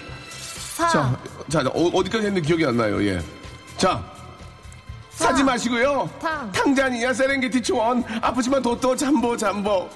사, 0.75 0.89
자, 0.89 1.19
자, 1.49 1.59
어, 1.73 2.03
디까지 2.03 2.25
했는데 2.25 2.41
기억이 2.41 2.65
안 2.65 2.77
나요, 2.77 3.03
예. 3.03 3.19
자, 3.77 4.03
사지 5.11 5.43
마시고요. 5.43 6.09
탕. 6.19 6.51
탕자니아 6.51 7.13
세렝게티 7.13 7.61
초원 7.61 8.03
아프지만 8.21 8.61
도또 8.61 8.95
잠보 8.95 9.37
잠보. 9.37 9.89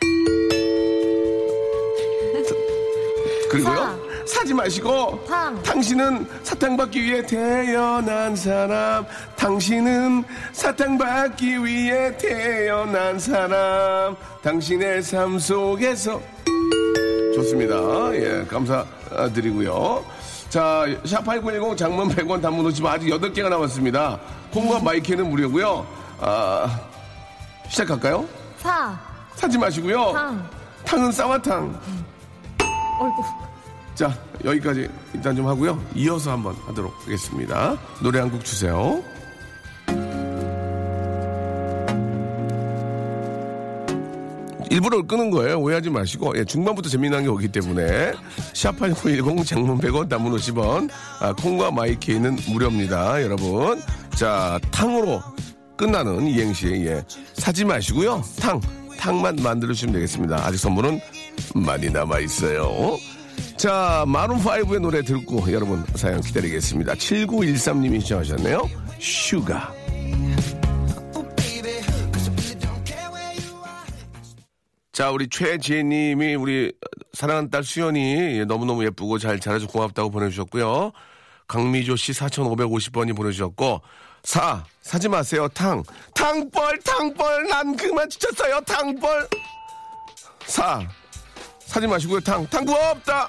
그리고요. 3.50 3.99
사지 4.30 4.54
마시고 4.54 5.24
탕. 5.26 5.60
당신은 5.62 6.26
사탕 6.42 6.76
받기 6.76 7.02
위해 7.02 7.22
태어난 7.26 8.34
사람 8.36 9.04
당신은 9.36 10.24
사탕 10.52 10.96
받기 10.96 11.64
위해 11.64 12.16
태어난 12.16 13.18
사람 13.18 14.16
당신의 14.42 15.02
삶 15.02 15.38
속에서 15.38 16.20
좋습니다. 17.34 17.74
예, 18.14 18.44
감사드리고요. 18.48 20.04
자, 20.48 20.84
샵8910 21.04 21.76
장문 21.76 22.08
100원 22.08 22.40
단문 22.40 22.66
50원 22.66 22.86
아직 22.86 23.08
8개가 23.08 23.48
남았습니다. 23.48 24.18
콩과 24.52 24.80
마이크는 24.80 25.28
무료고요. 25.28 25.86
아, 26.20 26.80
시작할까요? 27.68 28.26
사, 28.58 28.98
사지 29.34 29.58
마시고요. 29.58 30.12
탕. 30.12 30.50
탕은 30.84 31.12
쌍화탕. 31.12 31.80
어이구. 33.00 33.49
자, 34.00 34.18
여기까지 34.46 34.88
일단 35.12 35.36
좀 35.36 35.46
하고요. 35.46 35.78
이어서 35.94 36.32
한번 36.32 36.54
하도록 36.68 36.90
하겠습니다. 37.02 37.76
노래 38.02 38.18
한 38.18 38.30
곡 38.30 38.42
주세요. 38.46 39.02
일부러 44.70 45.02
끄는 45.02 45.30
거예요. 45.30 45.58
오해하지 45.60 45.90
마시고. 45.90 46.32
예, 46.38 46.44
중반부터 46.46 46.88
재미난 46.88 47.24
게 47.24 47.28
오기 47.28 47.48
때문에. 47.48 48.12
샵8910 48.54 49.44
장문 49.44 49.78
100원 49.78 50.08
단문 50.08 50.32
50원. 50.34 50.88
아, 51.20 51.34
콩과 51.34 51.72
마이케이는 51.72 52.38
무료입니다. 52.48 53.20
여러분. 53.22 53.82
자, 54.16 54.58
탕으로 54.70 55.20
끝나는 55.76 56.26
이행시. 56.26 56.68
예. 56.86 57.02
사지 57.34 57.66
마시고요. 57.66 58.22
탕. 58.40 58.60
탕만 58.98 59.36
만들어주시면 59.42 59.92
되겠습니다. 59.94 60.46
아직 60.46 60.56
선물은 60.58 61.00
많이 61.54 61.90
남아있어요. 61.90 62.96
자, 63.56 64.04
마룬5의 64.06 64.80
노래 64.80 65.02
듣고 65.02 65.52
여러분 65.52 65.84
사연 65.94 66.20
기다리겠습니다. 66.20 66.94
7913님이 66.94 68.00
신청하셨네요. 68.00 68.68
슈가. 68.98 69.74
자, 74.92 75.10
우리 75.10 75.28
최지혜님이 75.28 76.34
우리 76.34 76.72
사랑한 77.14 77.48
딸 77.48 77.64
수연이 77.64 78.44
너무너무 78.44 78.84
예쁘고 78.84 79.18
잘 79.18 79.40
자라서 79.40 79.66
고맙다고 79.66 80.10
보내주셨고요. 80.10 80.92
강미조 81.48 81.96
씨 81.96 82.12
4,550번이 82.12 83.16
보내주셨고, 83.16 83.80
사, 84.22 84.64
사지 84.82 85.08
마세요, 85.08 85.48
탕. 85.48 85.82
탕벌, 86.14 86.80
탕벌, 86.80 87.48
난 87.48 87.76
그만 87.76 88.08
지쳤어요, 88.10 88.60
탕벌. 88.60 89.28
사, 90.44 90.86
사지 91.70 91.86
마시고요, 91.86 92.18
탕. 92.20 92.44
탕구 92.48 92.74
없다! 92.74 93.28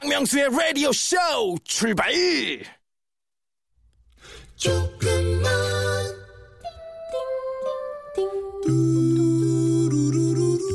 박명수의 0.00 0.48
라디오 0.56 0.92
쇼 0.92 1.16
출발! 1.64 2.12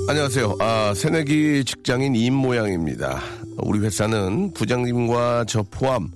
안녕하세요. 0.10 0.58
아, 0.60 0.94
새내기 0.94 1.64
직장인 1.64 2.18
임 2.18 2.34
모양입니다. 2.34 3.22
우리 3.60 3.80
회사는 3.80 4.54
부장님과 4.54 5.46
저 5.48 5.64
포함 5.72 6.12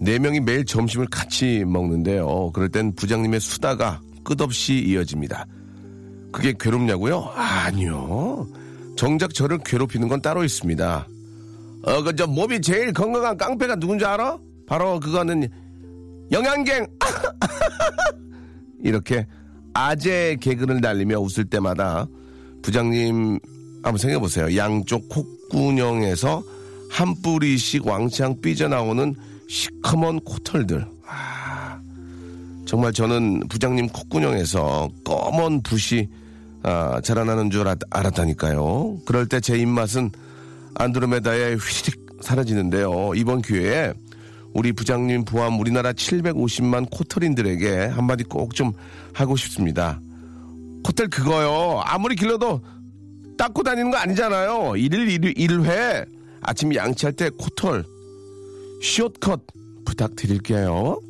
네명이 0.00 0.38
매일 0.40 0.64
점심을 0.64 1.08
같이 1.10 1.64
먹는데요. 1.66 2.52
그럴 2.52 2.68
땐 2.68 2.94
부장님의 2.94 3.40
수다가 3.40 4.00
끝없이 4.22 4.74
이어집니다. 4.74 5.44
그게 6.30 6.54
괴롭냐고요? 6.56 7.32
아니요. 7.34 8.46
정작 8.98 9.32
저를 9.32 9.58
괴롭히는 9.64 10.08
건 10.08 10.20
따로 10.20 10.42
있습니다. 10.42 11.06
어, 11.84 12.02
그, 12.02 12.16
저, 12.16 12.26
몸이 12.26 12.60
제일 12.60 12.92
건강한 12.92 13.36
깡패가 13.36 13.76
누군지 13.76 14.04
알아? 14.04 14.36
바로 14.66 14.98
그거는 14.98 15.48
영양갱! 16.32 16.84
이렇게 18.82 19.24
아재 19.72 20.36
개그를 20.40 20.80
날리며 20.80 21.20
웃을 21.20 21.44
때마다 21.44 22.08
부장님 22.62 23.38
한번 23.84 23.98
생각해보세요. 23.98 24.56
양쪽 24.56 25.08
콧구녕에서 25.08 26.42
한 26.90 27.14
뿌리씩 27.22 27.86
왕창 27.86 28.40
삐져나오는 28.40 29.14
시커먼 29.48 30.18
코털들. 30.20 30.84
아, 31.06 31.80
정말 32.66 32.92
저는 32.92 33.46
부장님 33.48 33.90
콧구녕에서 33.90 34.88
검은 35.04 35.62
붓이 35.62 36.08
아, 36.62 37.00
자라나는 37.02 37.50
줄 37.50 37.60
알았, 37.62 37.78
알았다니까요. 37.90 39.00
그럴 39.06 39.26
때 39.26 39.40
제 39.40 39.56
입맛은 39.58 40.10
안드로메다에 40.74 41.54
휘릭 41.54 42.06
사라지는데요. 42.20 43.12
이번 43.14 43.42
기회에 43.42 43.92
우리 44.54 44.72
부장님 44.72 45.24
포함 45.24 45.58
우리나라 45.60 45.92
750만 45.92 46.88
코털인들에게 46.90 47.86
한마디 47.86 48.24
꼭 48.24 48.54
좀 48.54 48.72
하고 49.12 49.36
싶습니다. 49.36 50.00
코털 50.84 51.08
그거요. 51.08 51.80
아무리 51.84 52.16
길러도 52.16 52.60
닦고 53.36 53.62
다니는 53.62 53.90
거 53.90 53.96
아니잖아요. 53.98 54.76
일일 54.76 55.08
일, 55.08 55.34
일회 55.38 56.04
아침 56.40 56.74
양치할 56.74 57.12
때 57.12 57.30
코털 57.30 57.84
숏컷 58.82 59.40
부탁드릴게요. 59.84 61.00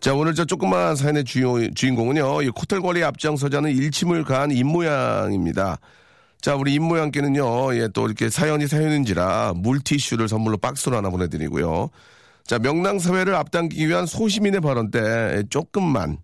자, 0.00 0.14
오늘 0.14 0.34
저 0.34 0.44
조그만 0.44 0.96
사연의 0.96 1.24
주인, 1.24 1.74
주인공은요, 1.74 2.42
이 2.42 2.48
코털거리 2.50 3.04
앞장서자는 3.04 3.70
일침을 3.70 4.24
가한 4.24 4.50
입모양입니다. 4.50 5.78
자, 6.40 6.56
우리 6.56 6.74
입모양께는요, 6.74 7.74
예, 7.76 7.88
또 7.94 8.06
이렇게 8.06 8.28
사연이 8.28 8.66
사연인지라 8.66 9.52
물티슈를 9.56 10.26
선물로 10.28 10.56
박스로 10.56 10.96
하나 10.96 11.10
보내드리고요. 11.10 11.90
자, 12.46 12.58
명랑사회를 12.58 13.34
앞당기기 13.36 13.86
위한 13.88 14.06
소시민의 14.06 14.60
발언대 14.60 15.44
조금만, 15.50 16.18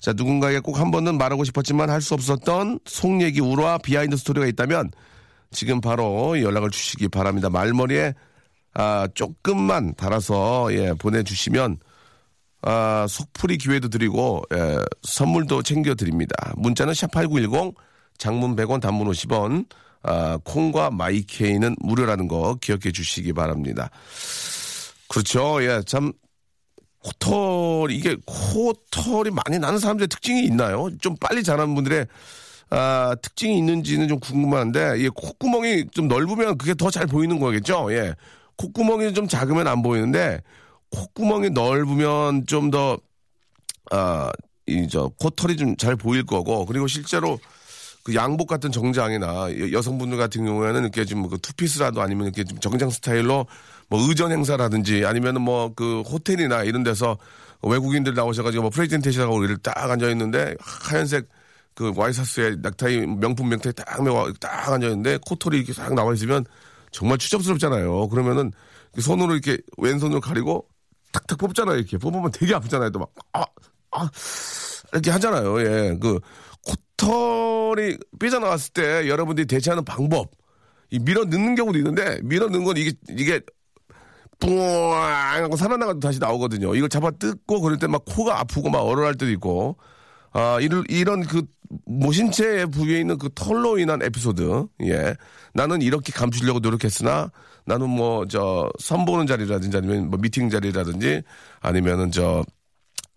자, 0.00 0.12
누군가에게 0.12 0.60
꼭 0.60 0.78
한 0.78 0.92
번은 0.92 1.18
말하고 1.18 1.42
싶었지만 1.42 1.90
할 1.90 2.00
수 2.00 2.14
없었던 2.14 2.78
속 2.84 3.20
얘기, 3.20 3.40
우화, 3.40 3.78
비하인드 3.78 4.16
스토리가 4.16 4.46
있다면 4.46 4.92
지금 5.50 5.80
바로 5.80 6.40
연락을 6.40 6.70
주시기 6.70 7.08
바랍니다. 7.08 7.50
말머리에, 7.50 8.14
아, 8.80 9.08
조금만 9.12 9.92
달아서, 9.96 10.72
예, 10.72 10.92
보내주시면 10.92 11.78
아, 12.62 13.06
속풀이 13.08 13.58
기회도 13.58 13.88
드리고 13.88 14.44
예, 14.54 14.78
선물도 15.02 15.64
챙겨 15.64 15.96
드립니다. 15.96 16.52
문자는 16.56 16.92
샵8910 16.92 17.74
장문 18.18 18.54
100원 18.54 18.80
단문 18.80 19.08
50원 19.08 19.66
아, 20.04 20.38
콩과 20.44 20.92
My 20.92 21.15
K는 21.15 21.74
무료라는 21.80 22.28
거 22.28 22.56
기억해 22.60 22.92
주시기 22.92 23.32
바랍니다. 23.32 23.90
그렇죠. 25.08 25.60
예, 25.64 25.82
참 25.84 26.12
코털 27.00 27.90
이게 27.90 28.16
코털이 28.26 29.30
많이 29.32 29.58
나는 29.58 29.80
사람들의 29.80 30.06
특징이 30.06 30.44
있나요? 30.44 30.88
좀 31.00 31.16
빨리 31.20 31.42
자라는 31.42 31.74
분들의 31.74 32.06
아, 32.70 33.16
특징이 33.22 33.58
있는지는 33.58 34.06
좀 34.06 34.20
궁금한데 34.20 35.00
예, 35.00 35.08
콧구멍이 35.08 35.86
좀 35.90 36.06
넓으면 36.06 36.58
그게 36.58 36.74
더 36.74 36.90
잘 36.90 37.08
보이는 37.08 37.40
거겠죠. 37.40 37.92
예. 37.92 38.14
콧구멍이 38.58 39.14
좀 39.14 39.26
작으면 39.28 39.66
안 39.66 39.82
보이는데 39.82 40.42
콧구멍이 40.90 41.50
넓으면 41.50 42.46
좀 42.46 42.70
더, 42.70 42.98
아, 43.90 44.30
이, 44.66 44.86
저, 44.88 45.08
코털이 45.18 45.56
좀 45.56 45.76
잘 45.76 45.96
보일 45.96 46.24
거고, 46.26 46.66
그리고 46.66 46.86
실제로 46.86 47.38
그 48.04 48.14
양복 48.14 48.48
같은 48.48 48.70
정장이나 48.72 49.50
여- 49.58 49.72
여성분들 49.72 50.16
같은 50.18 50.44
경우에는 50.44 50.82
이렇게 50.82 51.04
좀그 51.04 51.38
투피스라도 51.40 52.00
아니면 52.02 52.26
이렇게 52.26 52.44
좀 52.44 52.58
정장 52.60 52.90
스타일로 52.90 53.46
뭐 53.88 54.00
의전 54.08 54.32
행사라든지 54.32 55.04
아니면은 55.04 55.42
뭐 55.42 55.72
그 55.76 56.02
호텔이나 56.02 56.62
이런 56.64 56.82
데서 56.82 57.18
외국인들 57.62 58.14
나오셔가지고 58.14 58.62
뭐 58.62 58.70
프레젠테이션 58.70 59.24
하고 59.24 59.44
이를 59.44 59.56
딱 59.58 59.76
앉아 59.90 60.08
있는데 60.10 60.54
하얀색 60.60 61.28
그 61.74 61.92
와이셔츠에 61.96 62.56
넥타이 62.62 63.06
명품 63.06 63.48
넥타이 63.50 63.72
딱 63.74 64.02
메고 64.02 64.32
딱 64.34 64.68
앉아 64.70 64.86
있는데 64.88 65.18
코털이 65.26 65.56
이렇게 65.58 65.72
싹 65.72 65.92
나와 65.94 66.14
있으면 66.14 66.44
정말 66.92 67.18
추접스럽잖아요. 67.18 68.08
그러면은 68.08 68.52
손으로 68.98 69.32
이렇게 69.34 69.58
왼손으로 69.78 70.20
가리고 70.20 70.66
탁탁 71.12 71.38
뽑잖아요. 71.38 71.76
이렇게 71.78 71.98
뽑으면 71.98 72.30
되게 72.32 72.54
아프잖아요. 72.54 72.90
또 72.90 72.98
막, 73.00 73.10
아, 73.32 73.44
아, 73.92 74.10
이렇게 74.92 75.10
하잖아요. 75.10 75.60
예. 75.62 75.98
그, 76.00 76.20
코털이 76.96 77.96
삐져나왔을 78.18 78.72
때 78.72 79.08
여러분들이 79.08 79.46
대처하는 79.46 79.84
방법. 79.84 80.30
이 80.90 80.98
밀어 80.98 81.24
넣는 81.24 81.54
경우도 81.54 81.78
있는데, 81.78 82.20
밀어 82.22 82.46
넣는 82.46 82.64
건 82.64 82.76
이게, 82.76 82.92
이게, 83.10 83.40
뿡 84.40 84.50
하고 84.50 85.56
살아나가도 85.56 86.00
다시 86.00 86.18
나오거든요. 86.20 86.74
이걸 86.76 86.88
잡아 86.88 87.10
뜯고 87.10 87.60
그럴 87.60 87.78
때 87.78 87.86
막 87.88 88.04
코가 88.04 88.38
아프고 88.40 88.70
막 88.70 88.80
얼얼할 88.80 89.14
때도 89.14 89.30
있고. 89.32 89.76
아, 90.32 90.58
이런, 90.60 90.84
이런 90.88 91.22
그 91.22 91.42
모신체 91.86 92.66
부위에 92.66 93.00
있는 93.00 93.18
그 93.18 93.28
털로 93.34 93.78
인한 93.78 94.02
에피소드. 94.02 94.66
예. 94.84 95.14
나는 95.54 95.82
이렇게 95.82 96.12
감추려고 96.12 96.60
노력했으나 96.60 97.30
나는 97.64 97.90
뭐, 97.90 98.26
저, 98.26 98.70
선보는 98.78 99.26
자리라든지 99.26 99.76
아니면 99.76 100.08
뭐 100.10 100.18
미팅 100.18 100.48
자리라든지 100.50 101.22
아니면은 101.60 102.10
저, 102.10 102.44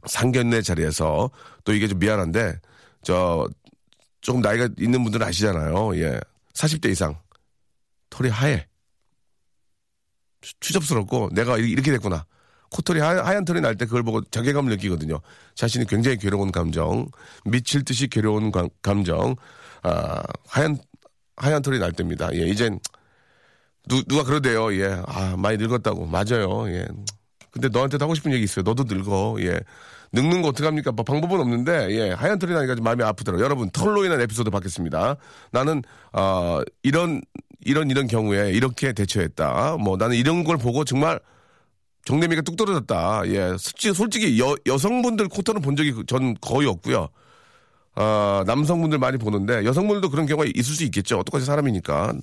상견례 0.06 0.62
자리에서 0.64 1.30
또 1.64 1.74
이게 1.74 1.88
좀 1.88 2.00
미안한데 2.00 2.60
저, 3.04 3.48
조금 4.22 4.42
나이가 4.42 4.68
있는 4.80 5.04
분들은 5.04 5.26
아시잖아요. 5.26 5.96
예. 5.98 6.20
40대 6.54 6.90
이상. 6.92 7.18
털이 8.10 8.30
하얘. 8.30 8.68
추- 10.42 10.54
추접스럽고 10.60 11.30
내가 11.34 11.58
이- 11.58 11.70
이렇게 11.70 11.92
됐구나. 11.92 12.26
코털이 12.72 13.00
하얀, 13.00 13.26
하얀 13.26 13.46
털이 13.46 13.62
날 13.62 13.76
때 13.76 13.86
그걸 13.86 14.02
보고 14.04 14.22
자괴감을 14.24 14.72
느끼거든요. 14.72 15.20
자신이 15.56 15.86
굉장히 15.88 16.18
괴로운 16.18 16.52
감정, 16.52 17.08
미칠 17.46 17.84
듯이 17.84 18.08
괴로운 18.08 18.52
감- 18.52 18.70
감정, 18.82 19.36
아, 19.84 20.24
하얀, 20.48 20.78
하얀 21.38 21.62
털이 21.62 21.80
날 21.80 21.92
때입니다. 21.92 22.30
예, 22.34 22.48
이젠, 22.48 22.80
누, 23.90 24.04
누가 24.04 24.24
그러대요. 24.24 24.74
예, 24.76 25.02
아, 25.06 25.36
많이 25.38 25.58
늙었다고. 25.58 26.06
맞아요. 26.06 26.68
예. 26.70 26.86
근데 27.52 27.68
너한테도 27.68 28.04
하고 28.06 28.16
싶은 28.16 28.32
얘기 28.32 28.44
있어요. 28.44 28.64
너도 28.64 28.84
늙어. 28.88 29.36
예. 29.42 29.60
늙는 30.14 30.42
거 30.42 30.50
어떡합니까? 30.50 30.92
뭐 30.92 31.04
방법은 31.04 31.40
없는데, 31.40 31.90
예. 31.92 32.12
하얀 32.12 32.38
털이 32.40 32.54
나니까 32.54 32.76
좀 32.76 32.84
마음이 32.84 33.04
아프더라고요. 33.04 33.44
여러분, 33.44 33.70
털로 33.72 34.06
인한 34.06 34.22
에피소드 34.22 34.50
받겠습니다. 34.50 35.16
나는, 35.52 35.82
어, 36.14 36.62
이런, 36.84 37.22
이런, 37.66 37.90
이런 37.90 38.08
경우에 38.08 38.52
이렇게 38.52 38.94
대처했다. 38.94 39.78
뭐 39.78 39.98
나는 39.98 40.16
이런 40.16 40.44
걸 40.44 40.58
보고 40.58 40.86
정말 40.86 41.20
정내미가 42.06 42.42
뚝 42.42 42.56
떨어졌다. 42.56 43.24
예. 43.28 43.56
솔직히, 43.58 43.94
솔직히 43.94 44.40
여, 44.40 44.56
여성분들 44.66 45.28
코털은 45.28 45.62
본 45.62 45.76
적이 45.76 46.04
전 46.08 46.36
거의 46.42 46.68
없고요. 46.68 47.08
아, 47.96 48.44
남성분들 48.48 49.00
많이 49.00 49.18
보는데 49.18 49.66
여성분들도 49.66 50.10
그런 50.10 50.26
경우가 50.26 50.50
있을 50.56 50.76
수 50.76 50.84
있겠죠. 50.86 51.24
똑같이 51.24 51.46
사람이니까. 51.46 52.14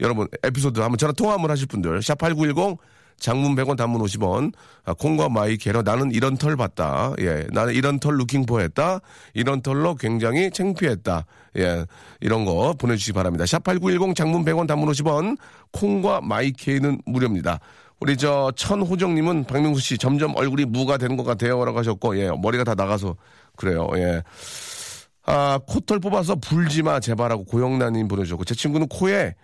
여러분 0.00 0.28
에피소드 0.44 0.80
한번 0.80 0.96
전화 0.96 1.12
통화 1.12 1.34
한번 1.34 1.50
하실 1.50 1.66
분들 1.66 2.02
샵 2.02 2.18
8910 2.18 2.78
장문 3.18 3.56
100원, 3.56 3.76
단문 3.76 4.00
50원. 4.02 4.52
아, 4.84 4.94
콩과 4.94 5.28
My 5.28 5.50
K로 5.50 5.82
나는 5.82 6.12
이런 6.12 6.36
털 6.36 6.56
봤다. 6.56 7.12
예, 7.18 7.46
나는 7.52 7.74
이런 7.74 7.98
털 7.98 8.16
looking 8.16 8.47
for 8.47 8.60
했다. 8.60 9.00
이런 9.34 9.60
털로 9.60 9.96
굉장히 9.96 10.50
창피했다. 10.50 11.26
예, 11.58 11.84
이런 12.20 12.44
거 12.44 12.74
보내 12.78 12.94
주시기 12.96 13.14
바랍니다. 13.14 13.44
샵 13.44 13.64
8910 13.64 14.14
장문 14.14 14.44
100원, 14.44 14.68
단문 14.68 14.88
50원. 14.90 15.36
콩과 15.72 16.20
My 16.22 16.45
K는 16.45 17.02
무료입니다. 17.06 17.58
우리 18.00 18.16
저 18.16 18.52
천호정님은 18.54 19.44
박명수 19.44 19.80
씨 19.80 19.98
점점 19.98 20.34
얼굴이 20.36 20.64
무가 20.66 20.96
되는 20.98 21.16
것 21.16 21.24
같아요라고 21.24 21.78
하셨고 21.78 22.18
예 22.18 22.30
머리가 22.30 22.64
다 22.64 22.74
나가서 22.74 23.16
그래요 23.56 23.88
예. 23.96 24.22
아 25.24 25.58
코털 25.66 25.98
뽑아서 25.98 26.36
불지마 26.36 27.00
제발하고 27.00 27.44
고영란님 27.44 28.08
보내주셨고 28.08 28.44
제 28.44 28.54
친구는 28.54 28.88
코에 28.88 29.34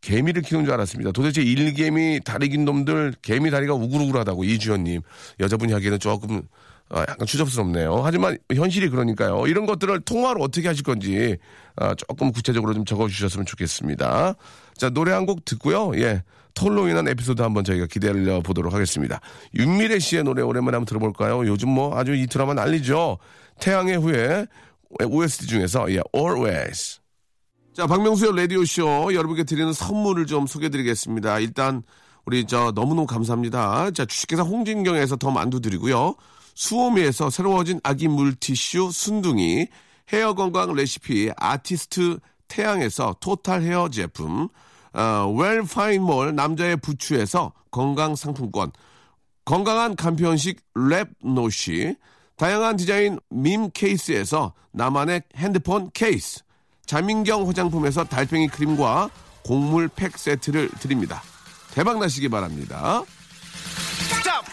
개미를 0.00 0.42
키우는 0.42 0.64
줄 0.66 0.74
알았습니다. 0.74 1.12
도대체 1.12 1.42
일개미 1.42 2.20
다리 2.24 2.48
긴 2.50 2.64
놈들 2.64 3.14
개미 3.22 3.50
다리가 3.50 3.74
우글우글하다고 3.74 4.44
이주연님 4.44 5.00
여자분이 5.40 5.72
하기에는 5.72 5.98
조금 5.98 6.42
아, 6.90 7.00
약간 7.00 7.26
추접스럽네요. 7.26 8.02
하지만 8.04 8.36
현실이 8.54 8.90
그러니까요. 8.90 9.46
이런 9.46 9.64
것들을 9.64 10.00
통화로 10.00 10.42
어떻게 10.42 10.68
하실 10.68 10.84
건지 10.84 11.38
아, 11.76 11.94
조금 11.94 12.30
구체적으로 12.32 12.74
좀 12.74 12.84
적어주셨으면 12.84 13.46
좋겠습니다. 13.46 14.34
자 14.76 14.90
노래 14.90 15.12
한 15.12 15.24
곡 15.26 15.44
듣고요. 15.46 15.92
예. 15.96 16.22
털로 16.54 16.88
인한 16.88 17.06
에피소드 17.08 17.42
한번 17.42 17.64
저희가 17.64 17.86
기다려 17.86 18.40
보도록 18.40 18.72
하겠습니다. 18.72 19.20
윤미래 19.54 19.98
씨의 19.98 20.24
노래 20.24 20.42
오랜만에 20.42 20.76
한번 20.76 20.86
들어볼까요? 20.86 21.46
요즘 21.46 21.68
뭐 21.70 21.98
아주 21.98 22.14
이 22.14 22.26
드라마 22.26 22.54
난리죠. 22.54 23.18
태양의 23.60 23.98
후예 23.98 24.46
OST 25.04 25.46
중에서 25.46 25.90
예, 25.92 26.00
Always. 26.14 27.00
자, 27.72 27.86
박명수의 27.88 28.36
라디오 28.36 28.64
쇼 28.64 29.12
여러분께 29.12 29.42
드리는 29.42 29.72
선물을 29.72 30.26
좀 30.26 30.46
소개드리겠습니다. 30.46 31.40
일단 31.40 31.82
우리 32.24 32.46
저 32.46 32.70
너무너무 32.72 33.06
감사합니다. 33.06 33.90
자, 33.90 34.04
주식회사 34.04 34.42
홍진경에서 34.42 35.16
더 35.16 35.30
만두 35.30 35.60
드리고요. 35.60 36.14
수오미에서 36.54 37.30
새로워진 37.30 37.80
아기 37.82 38.06
물티슈 38.06 38.90
순둥이, 38.92 39.66
헤어 40.12 40.34
건강 40.34 40.72
레시피 40.72 41.32
아티스트 41.36 42.18
태양에서 42.46 43.16
토탈 43.20 43.62
헤어 43.62 43.88
제품, 43.88 44.48
어, 44.94 45.32
웰파인몰 45.36 46.34
남자의 46.34 46.76
부추에서 46.76 47.52
건강 47.70 48.14
상품권, 48.14 48.70
건강한 49.44 49.96
간편식 49.96 50.60
랩노시, 50.74 51.96
다양한 52.36 52.76
디자인 52.76 53.18
밈 53.30 53.70
케이스에서 53.72 54.54
나만의 54.72 55.22
핸드폰 55.36 55.90
케이스, 55.92 56.42
자민경 56.86 57.48
화장품에서 57.48 58.04
달팽이 58.04 58.48
크림과 58.48 59.10
곡물 59.44 59.88
팩 59.88 60.16
세트를 60.16 60.70
드립니다. 60.80 61.22
대박 61.72 61.98
나시기 61.98 62.28
바랍니다. 62.28 63.02
Stop! 64.08 64.44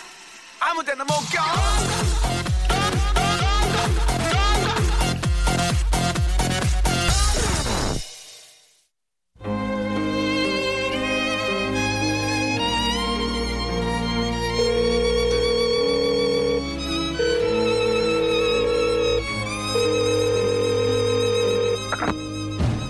아무 0.60 0.84
데나 0.84 1.04
못 1.04 1.14
가! 1.34 2.61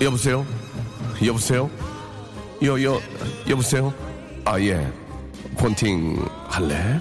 여보세요? 0.01 0.45
여보세요? 1.23 1.69
여, 2.63 2.83
여, 2.83 2.99
여보세요? 3.47 3.93
아, 4.45 4.59
예. 4.59 4.91
폰팅 5.57 6.25
할래? 6.47 6.99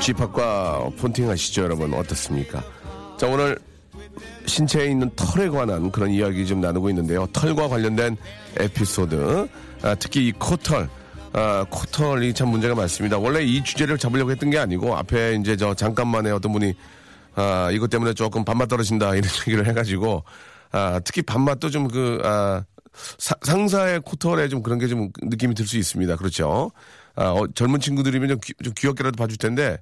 집합과 0.00 0.90
폰팅 0.98 1.28
하시죠, 1.28 1.62
여러분. 1.64 1.92
어떻습니까? 1.94 2.62
자, 3.18 3.26
오늘 3.26 3.58
신체에 4.46 4.86
있는 4.86 5.10
털에 5.16 5.48
관한 5.48 5.90
그런 5.90 6.10
이야기 6.12 6.46
좀 6.46 6.60
나누고 6.60 6.88
있는데요. 6.90 7.26
털과 7.32 7.68
관련된 7.68 8.16
에피소드, 8.60 9.48
아, 9.82 9.94
특히 9.96 10.28
이 10.28 10.32
코털, 10.32 10.88
아, 11.32 11.66
코털이 11.68 12.34
참 12.34 12.50
문제가 12.50 12.76
많습니다. 12.76 13.18
원래 13.18 13.42
이 13.42 13.64
주제를 13.64 13.98
잡으려고 13.98 14.30
했던 14.30 14.50
게 14.50 14.58
아니고 14.58 14.96
앞에 14.96 15.38
이제 15.40 15.56
저 15.56 15.74
잠깐만에 15.74 16.30
어떤 16.30 16.52
분이 16.52 16.72
아, 17.36 17.70
이것 17.70 17.88
때문에 17.90 18.12
조금 18.14 18.44
밥맛 18.44 18.68
떨어진다 18.68 19.14
이런 19.14 19.22
얘기를 19.46 19.66
해가지고 19.66 20.24
아, 20.72 21.00
특히 21.04 21.22
밥맛도 21.22 21.70
좀 21.70 21.86
그, 21.88 22.20
아, 22.24 22.64
사- 23.18 23.36
상사의 23.42 24.00
코털에 24.00 24.48
좀 24.48 24.62
그런 24.62 24.78
게 24.78 24.88
좀 24.88 25.10
느낌이 25.22 25.54
들 25.54 25.66
수 25.66 25.76
있습니다. 25.78 26.16
그렇죠. 26.16 26.70
아, 27.14 27.30
어, 27.30 27.46
젊은 27.54 27.80
친구들이면 27.80 28.28
좀, 28.28 28.38
귀, 28.42 28.52
좀 28.62 28.72
귀엽게라도 28.76 29.16
봐줄 29.16 29.38
텐데. 29.38 29.78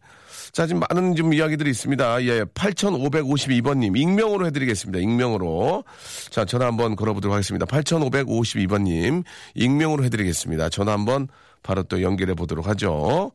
자, 0.53 0.67
지금 0.69 0.83
많은 0.89 1.17
좀 1.17 1.33
이야기들이 1.35 1.69
있습니다. 1.71 2.23
예, 2.25 2.45
8552번님, 2.45 3.97
익명으로 3.97 4.47
해드리겠습니다. 4.47 5.01
익명으로. 5.01 5.83
자, 6.31 6.45
전화 6.45 6.67
한번 6.67 6.95
걸어보도록 6.95 7.35
하겠습니다. 7.35 7.67
8552번님, 7.67 9.25
익명으로 9.55 10.05
해드리겠습니다. 10.05 10.69
전화 10.69 10.93
한번 10.93 11.27
바로 11.65 11.83
또 11.85 12.03
연결해 12.03 12.35
보도록 12.35 12.69
하죠. 12.69 13.33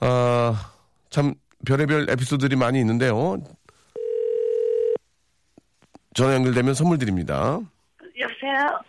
아, 0.00 0.70
참, 1.10 1.34
별의별 1.64 2.06
에피소드들이 2.10 2.56
많이 2.56 2.78
있는데요. 2.80 3.36
전화 6.14 6.34
연결되면 6.34 6.74
선물 6.74 6.98
드립니다. 6.98 7.60
여보세요? 8.18 8.80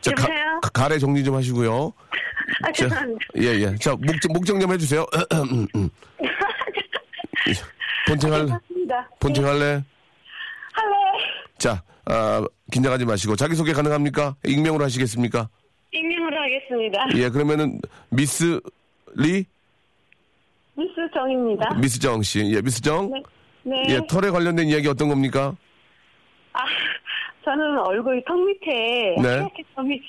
자, 0.00 0.12
가, 0.12 0.22
여보세요? 0.22 0.60
가- 0.62 0.68
가래 0.70 0.98
정리 0.98 1.24
좀 1.24 1.34
하시고요. 1.34 1.92
아, 2.62 2.66
자, 2.66 2.72
죄송합니다. 2.72 3.20
예, 3.38 3.42
예. 3.60 3.74
자, 3.76 3.92
목적, 3.96 4.32
목적 4.32 4.60
좀 4.60 4.72
해주세요. 4.72 5.06
본팅 8.06 8.32
할래? 8.32 8.46
맞습니다. 8.50 9.08
본팅 9.20 9.46
할래? 9.46 9.64
할래. 9.64 9.84
자, 11.58 11.82
아, 12.06 12.42
긴장하지 12.72 13.04
마시고. 13.04 13.36
자기소개 13.36 13.72
가능합니까? 13.72 14.36
익명으로 14.46 14.84
하시겠습니까? 14.84 15.48
익명으로 15.92 16.36
하겠습니다. 16.40 17.06
예, 17.16 17.28
그러면은, 17.28 17.80
미스 18.10 18.60
리? 19.16 19.44
미스 20.78 21.10
정입니다. 21.12 21.74
미스 21.74 21.98
정 21.98 22.22
씨. 22.22 22.38
예, 22.54 22.62
미스 22.62 22.80
정? 22.80 23.10
네. 23.10 23.20
네. 23.64 23.82
예, 23.88 24.00
털에 24.08 24.30
관련된 24.30 24.68
이야기 24.68 24.86
어떤 24.86 25.08
겁니까? 25.08 25.56
아, 26.52 26.60
저는 27.44 27.78
얼굴 27.80 28.22
턱 28.24 28.38
밑에 28.38 29.16
네. 29.20 29.34
이렇게 29.38 29.64
턱이 29.74 30.00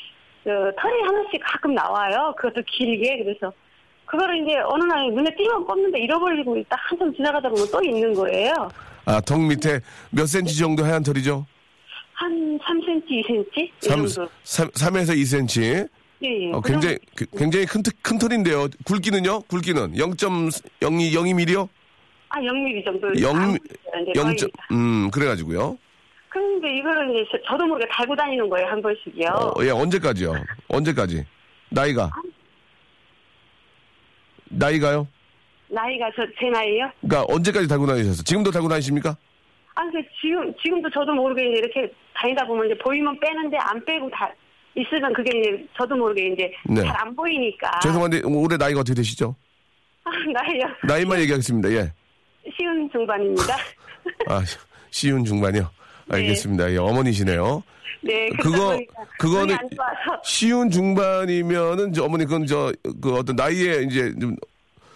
저, 0.44 0.52
털이 0.80 1.02
하나씩 1.02 1.42
가끔 1.44 1.74
나와요. 1.74 2.34
그것도 2.38 2.62
길게 2.68 3.24
그래서 3.24 3.52
그거를 4.06 4.44
이제 4.44 4.58
어느 4.66 4.84
날 4.84 5.12
눈에 5.12 5.36
띄면 5.36 5.66
뽑는데 5.66 6.00
잃어버리고 6.02 6.58
있다 6.58 6.78
한참 6.80 7.14
지나가다 7.16 7.50
보면 7.50 7.68
또 7.72 7.82
있는 7.84 8.14
거예요. 8.14 8.54
아, 9.06 9.20
턱 9.22 9.42
밑에 9.42 9.80
몇 10.12 10.28
센치 10.28 10.56
정도 10.58 10.84
하얀 10.84 11.02
털이죠? 11.02 11.46
한 12.14 12.60
3cm, 12.60 13.08
2cm 13.08 13.58
이 13.58 13.72
3, 13.80 14.06
정도. 14.08 14.32
3, 14.44 14.68
3에서 14.70 15.16
2cm. 15.18 15.90
예, 16.24 16.28
예. 16.48 16.52
어, 16.52 16.60
그 16.62 16.72
굉장히, 16.72 16.98
정도. 16.98 17.12
그- 17.16 17.38
굉장히 17.38 17.66
큰, 17.66 17.82
털- 17.84 17.94
큰 18.02 18.18
털인데요. 18.20 18.68
굵기는요? 18.86 19.42
굵기는 19.44 19.94
0.02, 19.94 21.14
02mm요? 21.14 21.68
아, 22.30 22.40
0mm 22.40 22.86
정도. 22.86 23.08
0, 23.22 23.36
안 23.36 23.48
보이는데 23.54 24.14
거의. 24.22 24.36
0. 24.42 24.48
음, 24.72 25.10
그래가지고요. 25.12 25.78
그런데 26.30 26.78
이거를 26.78 27.10
이제 27.10 27.26
저- 27.32 27.42
저도 27.52 27.66
모르게 27.66 27.88
달고 27.92 28.16
다니는 28.16 28.50
거예요 28.50 28.68
한 28.68 28.82
번씩이요. 28.82 29.28
어, 29.58 29.64
예, 29.64 29.70
언제까지요? 29.72 30.34
언제까지? 30.68 31.26
나이가? 31.70 32.12
나이가요? 34.50 35.08
나이가 35.70 36.10
저 36.16 36.24
제 36.40 36.50
나이요? 36.50 36.92
그러니까 37.02 37.34
언제까지 37.34 37.68
달고 37.68 37.86
다니셨어요? 37.88 38.24
지금도 38.24 38.52
달고 38.52 38.68
다니십니까? 38.70 39.16
아, 39.76 39.82
그 39.92 40.02
지금 40.20 40.54
지금도 40.62 40.90
저도 40.90 41.14
모르게 41.14 41.44
이렇게 41.48 41.92
다니다 42.14 42.46
보면 42.46 42.66
이제 42.66 42.78
보이면 42.80 43.20
빼는데 43.20 43.58
안 43.58 43.84
빼고 43.86 44.10
다 44.10 44.30
있으면 44.76 45.12
그게 45.14 45.38
이제 45.40 45.66
저도 45.78 45.96
모르게 45.96 46.28
이제 46.34 46.52
네. 46.66 46.82
잘 46.84 46.96
안 47.02 47.16
보이니까. 47.16 47.80
죄송한데 47.82 48.22
올해 48.26 48.58
나이가 48.58 48.80
어떻게 48.82 48.96
되시죠? 48.96 49.36
아, 50.04 50.10
나이요. 50.34 50.64
나이만 50.88 51.20
얘기하겠습니다. 51.22 51.72
예. 51.72 51.92
쉬운 52.58 52.90
중반입니다. 52.92 53.56
아, 54.30 54.42
쉬운 54.92 55.24
중반이요. 55.26 55.70
알겠습니다. 56.12 56.72
예, 56.72 56.78
어머니시네요. 56.78 57.62
네. 58.02 58.30
그거 58.42 58.80
그거는. 59.20 59.56
쉬운 60.24 60.70
중반이면은 60.72 61.94
저 61.94 62.06
어머니 62.06 62.26
그건 62.26 62.46
저 62.46 62.72
그 63.02 63.14
어떤 63.16 63.36
나이에 63.36 63.84
이제 63.84 64.12
좀 64.20 64.36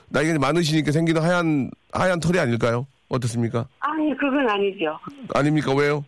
나이가 0.09 0.37
많으시니까 0.39 0.91
생기는 0.91 1.21
하얀 1.21 1.69
하얀 1.91 2.19
털이 2.19 2.39
아닐까요? 2.39 2.87
어떻습니까? 3.09 3.67
아니 3.79 4.15
그건 4.17 4.49
아니죠. 4.49 4.97
아닙니까? 5.35 5.73
왜요? 5.75 6.03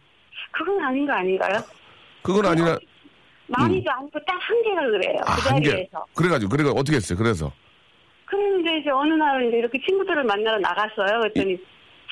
그건 0.51 0.83
아닌 0.83 1.05
거 1.05 1.13
아닌가요? 1.13 1.59
그건 2.23 2.45
아니라 2.45 2.77
많이도 3.47 3.91
아니고 3.91 4.19
딱 4.25 4.35
한 4.39 4.63
개가 4.63 4.81
그래요. 4.81 5.19
아, 5.25 5.35
그한 5.35 5.61
개. 5.61 5.69
자리에서. 5.71 6.05
그래가지고 6.15 6.49
그래가 6.49 6.69
어떻게 6.71 6.97
했어요? 6.97 7.17
그래서 7.17 7.51
그런데 8.25 8.79
이제 8.79 8.89
어느 8.89 9.13
날 9.13 9.43
이렇게 9.53 9.79
친구들을 9.87 10.23
만나러 10.23 10.59
나갔어요. 10.59 11.19
그랬더니 11.21 11.57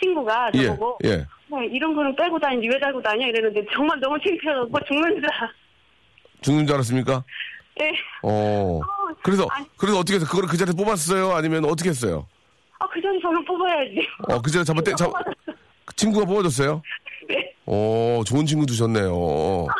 친구가 0.01 0.51
예, 0.55 0.65
저보고 0.67 0.97
예. 1.05 1.25
뭐 1.47 1.61
이런 1.63 1.95
거는 1.95 2.15
빼고 2.15 2.39
다니지 2.39 2.67
왜 2.69 2.79
달고 2.79 3.01
다녀 3.01 3.27
이랬는데 3.27 3.65
정말 3.73 3.99
너무 3.99 4.17
창피해갖고 4.19 4.79
죽는 4.87 5.15
줄 5.15 5.25
알아. 5.31 5.51
죽는 6.41 6.65
줄 6.67 6.75
알았습니까? 6.75 7.23
예. 7.81 7.91
어. 8.23 8.79
그래서, 9.23 9.47
아니. 9.51 9.65
그래서 9.77 9.97
어떻게 9.99 10.15
해서 10.15 10.25
그거를 10.27 10.47
그 10.49 10.57
자리에 10.57 10.73
뽑았어요? 10.75 11.31
아니면 11.33 11.65
어떻게 11.65 11.89
했어요? 11.89 12.27
아, 12.79 12.87
그 12.87 13.01
전에 13.01 13.17
저는 13.21 13.45
뽑아야지. 13.45 14.07
어, 14.29 14.41
그 14.41 14.51
자리에 14.51 14.63
잡았대, 14.63 14.93
잡, 14.97 15.11
친구가 15.95 16.25
뽑아줬어요? 16.25 16.81
네. 17.27 17.53
오, 17.65 18.23
좋은 18.25 18.45
친구 18.45 18.65
두셨네요. 18.65 19.67
아, 19.69 19.73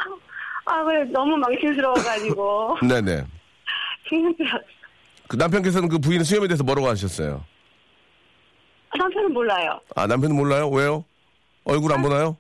그래, 0.66 1.04
너무 1.12 1.38
망신스러워가지고. 1.38 2.78
네네. 2.88 3.24
그 5.28 5.36
남편께서는 5.36 5.90
그 5.90 5.98
부인의 6.00 6.26
수염에 6.26 6.48
대해서 6.48 6.64
뭐라고 6.64 6.88
하셨어요? 6.88 7.44
아, 8.90 8.98
남편은 8.98 9.34
몰라요. 9.34 9.80
아, 9.96 10.06
남편은 10.06 10.36
몰라요? 10.36 10.70
왜요? 10.70 11.04
얼굴 11.64 11.92
안 11.94 12.02
보나요? 12.02 12.38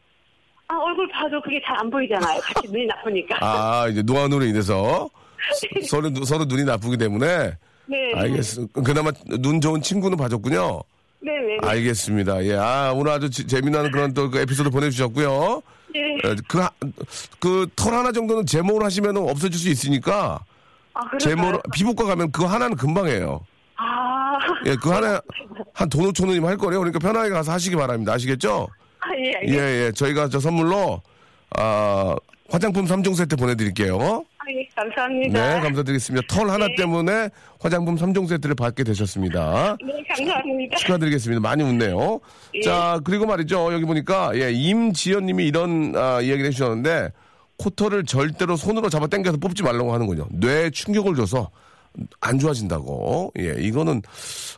아, 0.67 0.75
얼굴 0.77 1.07
봐도 1.09 1.41
그게 1.41 1.59
잘 1.65 1.77
안 1.79 1.89
보이잖아요. 1.89 2.39
같이 2.41 2.67
눈이 2.67 2.85
나쁘니까. 2.85 3.37
아, 3.41 3.87
이제 3.89 4.01
노안으로 4.03 4.45
인해서 4.45 5.09
서로, 5.89 6.09
누- 6.09 6.23
서로 6.25 6.45
눈이 6.45 6.63
나쁘기 6.65 6.97
때문에 6.97 7.51
네. 7.85 7.97
알겠습니다. 8.15 8.81
그나마 8.81 9.11
눈 9.39 9.59
좋은 9.59 9.81
친구는 9.81 10.17
봐줬군요. 10.17 10.81
네네. 11.21 11.57
알겠습니다. 11.67 12.43
예, 12.45 12.55
아, 12.55 12.91
오늘 12.93 13.11
아주 13.11 13.29
지- 13.29 13.47
재미난 13.47 13.91
그런 13.91 14.13
또 14.13 14.29
그 14.29 14.39
에피소드 14.39 14.69
보내주셨고요. 14.69 15.61
네. 15.93 16.15
에, 16.23 16.35
그, 16.47 16.59
하- 16.59 16.71
그, 17.39 17.67
털 17.75 17.93
하나 17.93 18.11
정도는 18.11 18.45
제모를 18.45 18.85
하시면 18.85 19.17
없어질 19.17 19.53
수 19.59 19.69
있으니까, 19.69 20.39
아? 20.93 21.17
제모를, 21.19 21.59
피부과 21.73 22.05
가면 22.05 22.31
그거 22.31 22.47
하나는 22.47 22.75
금방 22.75 23.07
해요. 23.07 23.45
아, 23.75 24.37
예, 24.65 24.75
그 24.75 24.89
하나, 24.89 25.21
한돈 25.73 26.11
5천 26.11 26.27
원이면 26.27 26.49
할 26.49 26.57
거래요. 26.57 26.79
그러니까 26.79 26.99
편하게 26.99 27.29
가서 27.29 27.51
하시기 27.51 27.75
바랍니다. 27.75 28.13
아시겠죠? 28.13 28.67
아, 28.99 29.07
예, 29.17 29.23
예, 29.23 29.33
알겠습니다. 29.37 29.67
예. 29.85 29.91
저희가 29.91 30.29
저 30.29 30.39
선물로, 30.39 31.01
아, 31.57 32.15
화장품 32.49 32.85
3종 32.85 33.15
세트 33.15 33.35
보내드릴게요. 33.35 34.25
아, 34.37 34.45
예, 34.51 34.67
감사합니다. 34.75 35.55
네, 35.55 35.61
감사드리겠습니다. 35.61 36.27
털 36.27 36.49
하나 36.49 36.67
때문에 36.75 37.29
화장품 37.59 37.95
3종 37.95 38.27
세트를 38.27 38.55
받게 38.55 38.83
되셨습니다. 38.83 39.77
네, 39.85 40.03
감사합니다. 40.09 40.77
축하드리겠습니다. 40.77 41.39
많이 41.41 41.63
웃네요. 41.63 42.19
예. 42.55 42.61
자, 42.61 42.99
그리고 43.05 43.25
말이죠. 43.25 43.73
여기 43.73 43.85
보니까, 43.85 44.31
예, 44.35 44.51
임지연 44.51 45.25
님이 45.25 45.45
이런, 45.47 45.93
아, 45.95 46.19
이야기를 46.21 46.47
해주셨는데, 46.47 47.11
코털을 47.57 48.03
절대로 48.03 48.57
손으로 48.57 48.89
잡아 48.89 49.07
당겨서 49.07 49.37
뽑지 49.37 49.63
말라고 49.63 49.93
하는군요. 49.93 50.27
뇌에 50.31 50.69
충격을 50.71 51.15
줘서 51.15 51.49
안 52.19 52.39
좋아진다고. 52.39 53.31
예, 53.39 53.55
이거는, 53.59 54.01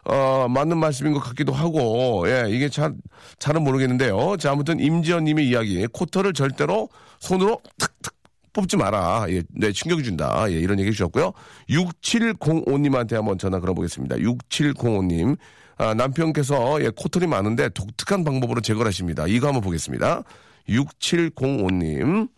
어, 0.05 0.47
맞는 0.49 0.77
말씀인 0.77 1.13
것 1.13 1.19
같기도 1.19 1.53
하고, 1.53 2.25
예, 2.27 2.45
이게 2.49 2.69
잘, 2.69 2.93
잘은 3.37 3.63
모르겠는데요. 3.63 4.37
자, 4.37 4.51
아무튼 4.51 4.79
임지연 4.79 5.25
님의 5.25 5.47
이야기. 5.47 5.85
코털을 5.87 6.33
절대로 6.33 6.89
손으로 7.25 7.59
탁탁 7.77 8.13
뽑지 8.53 8.77
마라. 8.77 9.25
예, 9.29 9.43
뇌 9.49 9.71
충격이 9.71 10.03
준다. 10.03 10.45
예, 10.49 10.53
이런 10.53 10.79
얘기 10.79 10.87
해주셨고요. 10.89 11.33
6705님한테 11.69 13.13
한번 13.13 13.37
전화 13.37 13.59
걸어보겠습니다. 13.59 14.15
6705님. 14.15 15.37
아, 15.77 15.93
남편께서 15.93 16.81
예, 16.81 16.89
코털이 16.95 17.27
많은데 17.27 17.69
독특한 17.69 18.23
방법으로 18.23 18.61
제거를 18.61 18.87
하십니다. 18.87 19.25
이거 19.27 19.47
한번 19.47 19.61
보겠습니다. 19.61 20.23
6705님. 20.69 22.29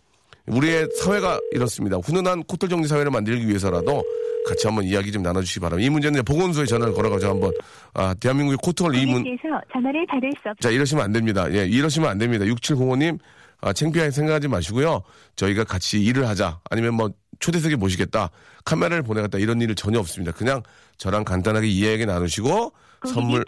우리의 0.47 0.87
사회가 1.01 1.39
이렇습니다. 1.51 1.97
훈훈한 1.97 2.43
코털 2.43 2.69
정리 2.69 2.87
사회를 2.87 3.11
만들기 3.11 3.47
위해서라도 3.47 4.03
같이 4.47 4.65
한번 4.65 4.85
이야기 4.85 5.11
좀 5.11 5.21
나눠주시기 5.21 5.59
바랍니다. 5.59 5.85
이 5.85 5.89
문제는 5.89 6.23
보건소에 6.23 6.65
전화를 6.65 6.93
걸어가지고 6.93 7.31
한번, 7.31 7.51
아, 7.93 8.13
대한민국의 8.13 8.57
코털 8.63 8.95
이 8.95 9.05
문, 9.05 9.23
께서 9.23 9.59
전화를 9.73 10.05
받을 10.07 10.31
수 10.41 10.49
없... 10.49 10.59
자, 10.61 10.69
이러시면 10.69 11.03
안 11.03 11.11
됩니다. 11.11 11.51
예, 11.51 11.65
이러시면 11.65 12.09
안 12.09 12.17
됩니다. 12.17 12.45
6705님, 12.45 13.19
아, 13.61 13.73
창피하게 13.73 14.11
생각하지 14.11 14.47
마시고요. 14.47 15.01
저희가 15.35 15.63
같이 15.63 16.03
일을 16.03 16.27
하자. 16.27 16.59
아니면 16.69 16.93
뭐, 16.93 17.09
초대석에 17.39 17.75
모시겠다. 17.75 18.29
카메라를 18.65 19.03
보내겠다. 19.03 19.37
이런 19.37 19.61
일은 19.61 19.75
전혀 19.75 19.99
없습니다. 19.99 20.31
그냥 20.31 20.61
저랑 20.97 21.23
간단하게 21.23 21.67
이야기 21.67 22.05
나누시고, 22.05 22.73
선물, 23.13 23.43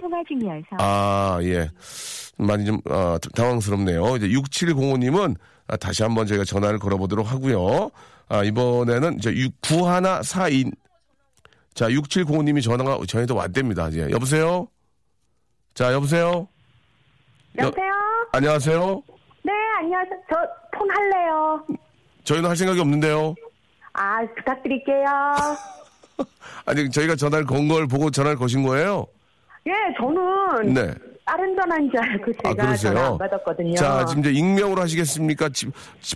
아, 0.80 1.40
예. 1.44 1.70
많이 2.38 2.66
좀, 2.66 2.80
어, 2.90 3.18
당황스럽네요. 3.36 4.16
이제 4.18 4.28
6705님은 4.30 5.36
아, 5.68 5.76
다시 5.78 6.02
한번 6.04 6.26
저희가 6.26 6.44
전화를 6.46 6.80
걸어보도록 6.80 7.30
하고요. 7.32 7.90
아, 8.30 8.44
이번에는 8.44 9.18
이제 9.20 9.50
9142, 9.62 10.72
자, 11.74 11.88
6705님이 11.90 12.64
전화가 12.64 13.00
저희도 13.08 13.36
왔답니다. 13.36 13.90
이제. 13.90 14.08
여보세요? 14.12 14.68
자, 15.74 15.94
여보세요? 15.94 16.48
여- 17.60 17.66
여보세요? 17.66 17.92
안녕하세요? 18.32 19.04
네, 19.80 19.86
안녕하세요. 19.86 20.20
저 20.30 20.36
폰 20.72 20.90
할래요. 20.92 21.66
저희는 22.24 22.50
할 22.50 22.56
생각이 22.56 22.80
없는데요. 22.80 23.36
아, 23.94 24.20
부탁드릴게요. 24.36 25.06
아니, 26.66 26.90
저희가 26.90 27.16
전화를 27.16 27.46
건 27.46 27.68
걸 27.68 27.88
보고 27.88 28.10
전화를 28.12 28.38
거신 28.38 28.64
거예요? 28.64 29.06
예, 29.68 29.72
저는 29.98 30.74
네. 30.74 30.94
다른 31.26 31.56
전화인 31.56 31.90
줄 31.92 32.00
알고 32.00 32.32
아, 32.44 32.50
제가 32.50 32.66
그러세요? 32.66 32.94
전화 32.94 33.08
안 33.10 33.18
받았거든요. 33.18 33.76
자, 33.76 34.06
지금 34.06 34.22
이제 34.22 34.32
익명으로 34.32 34.82
하시겠습니까? 34.82 35.50
지- 35.50 35.68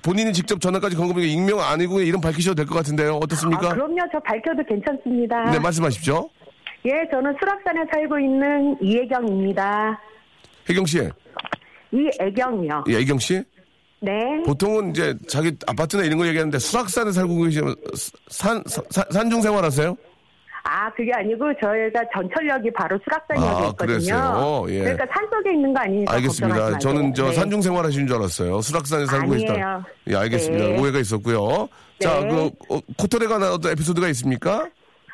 본인이 0.01 0.31
직접 0.33 0.59
전화까지 0.61 0.95
건 0.95 1.07
거보니까 1.07 1.31
익명 1.33 1.59
아니고 1.59 1.99
이름 2.01 2.21
밝히셔도 2.21 2.55
될 2.55 2.65
것 2.65 2.75
같은데요. 2.75 3.15
어떻습니까? 3.17 3.67
아, 3.69 3.73
그럼요. 3.73 3.97
저 4.11 4.19
밝혀도 4.19 4.63
괜찮습니다. 4.67 5.51
네, 5.51 5.59
말씀하십시오. 5.59 6.29
예, 6.85 6.91
저는 7.11 7.35
수락산에 7.39 7.81
살고 7.91 8.19
있는 8.19 8.77
이혜경입니다. 8.81 9.99
혜경 10.69 10.85
씨, 10.85 11.09
이혜경이요. 11.91 12.85
예, 12.89 12.95
혜경 12.97 13.19
씨. 13.19 13.43
네. 14.03 14.43
보통은 14.45 14.89
이제 14.89 15.15
자기 15.29 15.55
아파트나 15.65 16.03
이런 16.03 16.17
거 16.17 16.27
얘기하는데 16.27 16.59
수락산에 16.59 17.11
살고 17.13 17.41
계시면 17.43 17.73
산, 18.27 18.61
산, 18.67 19.05
산중 19.09 19.41
생활하세요? 19.41 19.95
아, 20.65 20.89
그게 20.93 21.11
아니고 21.13 21.45
저희가 21.61 22.01
전철역이 22.13 22.71
바로 22.71 22.97
수락산역에 23.03 23.47
아, 23.47 23.67
있거든요. 23.69 23.75
그랬어요? 23.77 24.65
예. 24.69 24.79
그러니까 24.79 25.05
산 25.13 25.29
속에 25.29 25.51
있는 25.53 25.73
거 25.73 25.79
아니니까 25.81 26.13
알겠습니다. 26.13 26.77
저는 26.79 27.13
저 27.13 27.25
네. 27.27 27.33
산중 27.33 27.61
생활 27.61 27.85
하시는 27.85 28.07
줄 28.07 28.15
알았어요. 28.17 28.61
수락산에 28.61 29.05
살고. 29.05 29.31
계시다. 29.31 29.85
예, 30.09 30.15
알겠습니다. 30.15 30.65
네. 30.65 30.79
오해가 30.79 30.99
있었고요. 30.99 31.67
자, 31.99 32.19
네. 32.21 32.27
그 32.29 32.75
어, 32.75 32.79
코털에 32.97 33.27
관한 33.27 33.51
어떤 33.51 33.71
에피소드가 33.73 34.07
있습니까? 34.09 34.67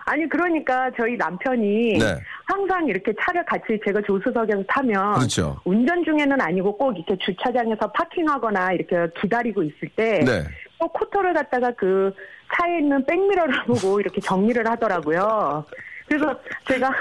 아니 0.10 0.28
그러니까 0.28 0.90
저희 0.98 1.16
남편이 1.18 2.00
네. 2.00 2.16
항상 2.46 2.88
이렇게 2.88 3.14
차를 3.22 3.46
같이 3.46 3.80
제가 3.86 4.02
조수석에서 4.02 4.64
타면 4.68 5.14
그렇죠. 5.14 5.62
운전 5.66 6.04
중에는 6.04 6.42
아니고 6.42 6.76
꼭 6.76 6.98
이렇게 6.98 7.16
주차장에서 7.18 7.92
파킹하거나 7.92 8.74
이렇게 8.74 8.96
기다리고 9.22 9.62
있을 9.62 9.88
때 9.96 10.20
네. 10.26 10.44
꼭 10.80 10.94
코터를 10.94 11.34
갖다가 11.36 11.72
그 11.78 12.12
차에 12.56 12.80
있는 12.80 13.06
백미러를 13.06 13.66
보고 13.70 14.00
이렇게 14.00 14.20
정리를 14.20 14.68
하더라고요. 14.68 15.64
그래서 16.10 16.36
제가 16.68 16.92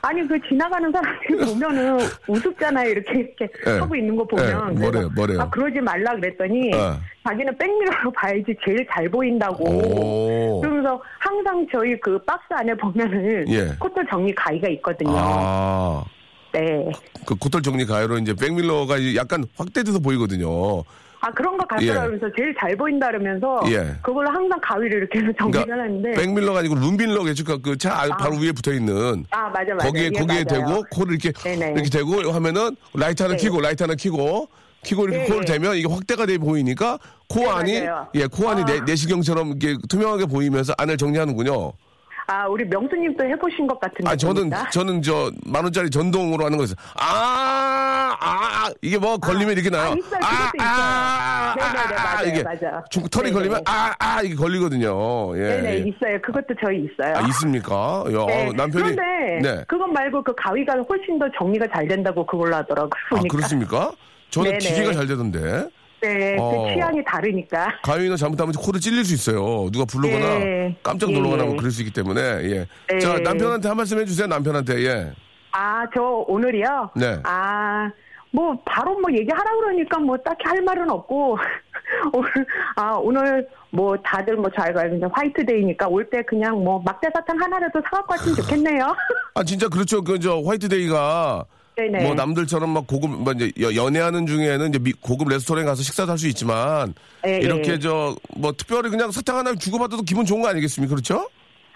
아니 0.00 0.26
그 0.26 0.40
지나가는 0.48 0.90
사람들 0.90 1.36
보면은 1.46 1.98
우습잖아요 2.26 2.90
이렇게 2.90 3.20
이렇게 3.20 3.48
네. 3.64 3.78
하고 3.78 3.94
있는 3.94 4.16
거 4.16 4.24
보면 4.26 4.46
네, 4.46 4.52
그래서 4.52 4.80
뭐래요, 4.80 5.10
뭐래요? 5.14 5.40
아 5.42 5.50
그러지 5.50 5.80
말라 5.80 6.14
그랬더니 6.14 6.74
어. 6.74 6.98
자기는 7.28 7.58
백미러로 7.58 8.10
봐야지 8.12 8.56
제일 8.64 8.86
잘 8.90 9.08
보인다고 9.10 9.64
오. 9.64 10.60
그러면서 10.62 11.00
항상 11.18 11.66
저희 11.70 11.98
그 12.00 12.18
박스 12.24 12.46
안에 12.50 12.74
보면은 12.74 13.46
예. 13.50 13.68
코털 13.78 14.06
정리 14.10 14.34
가위가 14.34 14.68
있거든요. 14.70 15.14
아. 15.14 16.04
네. 16.52 16.88
그 17.26 17.34
코털 17.34 17.60
정리 17.62 17.84
가요로 17.84 18.16
이제 18.18 18.32
백밀러가 18.32 18.96
약간 19.16 19.44
확대돼서 19.56 19.98
보이거든요. 19.98 20.84
아 21.24 21.30
그런 21.30 21.56
거 21.56 21.64
같더라 21.66 21.82
예. 21.86 21.94
그러면서 21.94 22.26
제일 22.36 22.54
잘 22.60 22.76
보인다 22.76 23.06
그러면서 23.06 23.62
예. 23.68 23.96
그걸로 24.02 24.30
항상 24.30 24.58
가위를 24.60 24.98
이렇게 24.98 25.20
해서 25.20 25.32
정리를 25.38 25.64
그러니까 25.64 25.84
하는데 25.84 26.12
백미러가 26.12 26.58
아니고 26.58 26.74
룸미러겠죠. 26.74 27.62
그차 27.62 28.06
바로 28.18 28.36
위에 28.36 28.52
붙어 28.52 28.72
있는 28.74 29.24
아 29.30 29.48
맞아 29.48 29.72
맞아 29.74 29.86
거기에 29.86 30.04
예, 30.04 30.10
거기에 30.10 30.44
맞아요. 30.44 30.66
대고 30.66 30.84
코를 30.90 31.14
이렇게 31.14 31.32
네네. 31.32 31.72
이렇게 31.72 31.88
대고 31.88 32.30
하면은 32.30 32.76
라이트 32.92 33.22
하나 33.22 33.36
네. 33.36 33.42
켜고 33.42 33.60
라이트 33.62 33.82
하나 33.82 33.94
켜고 33.94 34.48
켜고 34.84 35.04
이렇게 35.04 35.18
네. 35.20 35.26
코를 35.26 35.44
대면 35.46 35.76
이게 35.76 35.88
확대가 35.88 36.26
돼 36.26 36.36
보이니까 36.36 36.98
코 37.26 37.40
네, 37.40 37.48
안이. 37.48 37.82
예코 38.16 38.50
안이 38.50 38.62
아. 38.62 38.64
내, 38.66 38.80
내시경처럼 38.80 39.56
이렇게 39.58 39.78
투명하게 39.88 40.26
보이면서 40.26 40.74
안을 40.76 40.98
정리하는군요. 40.98 41.72
아 42.26 42.46
우리 42.46 42.64
명수님도 42.64 43.24
해보신 43.24 43.66
것 43.66 43.78
같은데 43.78 44.10
아 44.10 44.16
저는 44.16 44.48
보니까. 44.50 44.70
저는 44.70 45.02
저 45.02 45.30
만 45.46 45.62
원짜리 45.64 45.90
전동으로 45.90 46.44
하는 46.46 46.56
거였어요. 46.56 46.76
아, 46.98 48.16
아, 48.18 48.70
이게 48.82 48.98
뭐 48.98 49.16
걸리면 49.18 49.52
이렇게 49.52 49.68
나요. 49.70 49.90
아, 49.90 49.94
있어요. 49.94 50.20
그것도 50.20 50.50
아, 50.60 51.54
있어요. 51.54 51.72
네네네, 51.72 51.94
맞아요, 51.94 52.28
이게 52.28 52.42
맞아요. 52.42 52.84
중- 52.90 53.02
털이 53.08 53.24
네네. 53.24 53.32
걸리면 53.34 53.60
아, 53.66 53.92
아 53.98 54.22
이게 54.22 54.34
걸리거든요. 54.34 55.36
예. 55.38 55.40
네네 55.56 55.70
예. 55.74 55.76
있어요. 55.80 56.20
그것도 56.22 56.54
저희 56.64 56.78
있어요. 56.86 57.14
아, 57.16 57.20
있습니까? 57.28 58.04
야, 58.08 58.26
네. 58.26 58.48
어, 58.48 58.52
남편이 58.52 58.96
그런데 58.96 59.40
네. 59.42 59.64
그것 59.68 59.86
말고 59.86 60.22
그 60.24 60.34
가위가 60.36 60.74
훨씬 60.88 61.18
더 61.18 61.26
정리가 61.38 61.66
잘 61.74 61.86
된다고 61.88 62.24
그걸로 62.24 62.56
하더라고요. 62.56 62.90
아, 63.10 63.14
보니까. 63.16 63.36
그렇습니까? 63.36 63.92
저는 64.30 64.50
네네. 64.52 64.58
기계가 64.58 64.92
잘 64.94 65.06
되던데. 65.06 65.68
네, 66.06 66.36
어. 66.38 66.64
그 66.68 66.74
취향이 66.74 67.02
다르니까. 67.04 67.68
가위는 67.82 68.16
잘못하면 68.16 68.52
코를 68.54 68.80
찔릴 68.80 69.04
수 69.04 69.14
있어요. 69.14 69.70
누가 69.70 69.84
부르거나 69.84 70.38
네. 70.38 70.76
깜짝 70.82 71.10
예, 71.10 71.14
놀라거나 71.14 71.44
예. 71.44 71.46
뭐 71.48 71.56
그럴 71.56 71.70
수 71.70 71.82
있기 71.82 71.92
때문에. 71.92 72.20
예. 72.20 72.66
네. 72.88 72.98
자, 72.98 73.18
남편한테 73.18 73.68
한 73.68 73.76
말씀 73.76 73.98
해주세요. 73.98 74.26
남편한테. 74.26 74.84
예. 74.84 75.12
아, 75.52 75.84
저 75.94 76.00
오늘이요? 76.26 76.90
네. 76.96 77.18
아, 77.24 77.90
뭐, 78.32 78.58
바로 78.64 78.98
뭐 78.98 79.12
얘기하라 79.12 79.44
그러니까 79.60 79.98
뭐 80.00 80.16
딱히 80.18 80.42
할 80.46 80.60
말은 80.62 80.90
없고, 80.90 81.38
오늘 82.12 82.30
아 82.76 82.94
오늘 82.94 83.46
뭐 83.70 83.96
다들 84.02 84.36
뭐잘 84.36 84.74
있는 84.92 85.08
화이트데이니까 85.12 85.86
올 85.88 86.08
때 86.10 86.22
그냥 86.22 86.62
뭐 86.64 86.82
막대 86.84 87.08
사탕 87.14 87.40
하나라도 87.40 87.80
사갖고 87.84 88.12
왔으면 88.14 88.36
좋겠네요. 88.36 88.96
아 89.34 89.44
진짜 89.44 89.68
그렇죠. 89.68 90.02
그 90.02 90.18
저 90.18 90.40
화이트데이가 90.44 91.44
네네. 91.76 92.04
뭐 92.04 92.14
남들처럼 92.14 92.70
막 92.70 92.86
고급 92.86 93.10
뭐 93.22 93.32
이제 93.32 93.50
여- 93.60 93.74
연애하는 93.74 94.26
중에는 94.26 94.68
이제 94.68 94.78
미- 94.78 94.92
고급 94.92 95.28
레스토랑 95.28 95.64
가서 95.66 95.82
식사도 95.82 96.12
할 96.12 96.18
수 96.18 96.28
있지만 96.28 96.94
예, 97.26 97.38
이렇게 97.38 97.72
예. 97.72 97.78
저뭐 97.78 98.52
특별히 98.56 98.90
그냥 98.90 99.10
사탕 99.10 99.36
하나 99.38 99.52
주고받아도 99.54 100.02
기분 100.02 100.24
좋은 100.24 100.40
거 100.42 100.48
아니겠습니까? 100.48 100.94
그렇죠? 100.94 101.28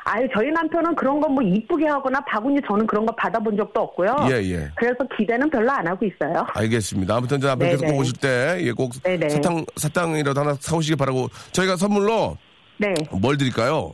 아유 0.05 0.27
저희 0.35 0.51
남편은 0.51 0.95
그런 0.95 1.21
거 1.21 1.29
뭐 1.29 1.43
이쁘게 1.43 1.87
하거나 1.87 2.21
바구니 2.21 2.61
저는 2.67 2.87
그런 2.87 3.05
거 3.05 3.15
받아본 3.17 3.57
적도 3.57 3.81
없고요. 3.83 4.15
예, 4.31 4.37
예. 4.53 4.71
그래서 4.77 4.97
기대는 5.17 5.51
별로 5.51 5.71
안 5.73 5.87
하고 5.87 6.07
있어요. 6.07 6.47
알겠습니다. 6.55 7.17
아무튼 7.17 7.41
저 7.41 7.49
남편께서 7.49 7.81
네네. 7.83 7.93
꼭 7.93 7.99
오실 8.01 8.15
때 8.19 8.59
예, 8.63 8.73
꼭 8.73 8.93
네네. 9.03 9.29
사탕 9.29 9.65
사탕이라도 9.77 10.41
하나 10.41 10.55
사오시기 10.61 10.97
바라고 10.97 11.29
저희가 11.53 11.77
선물로 11.77 12.39
네. 12.79 12.95
뭘 13.21 13.37
드릴까요? 13.37 13.93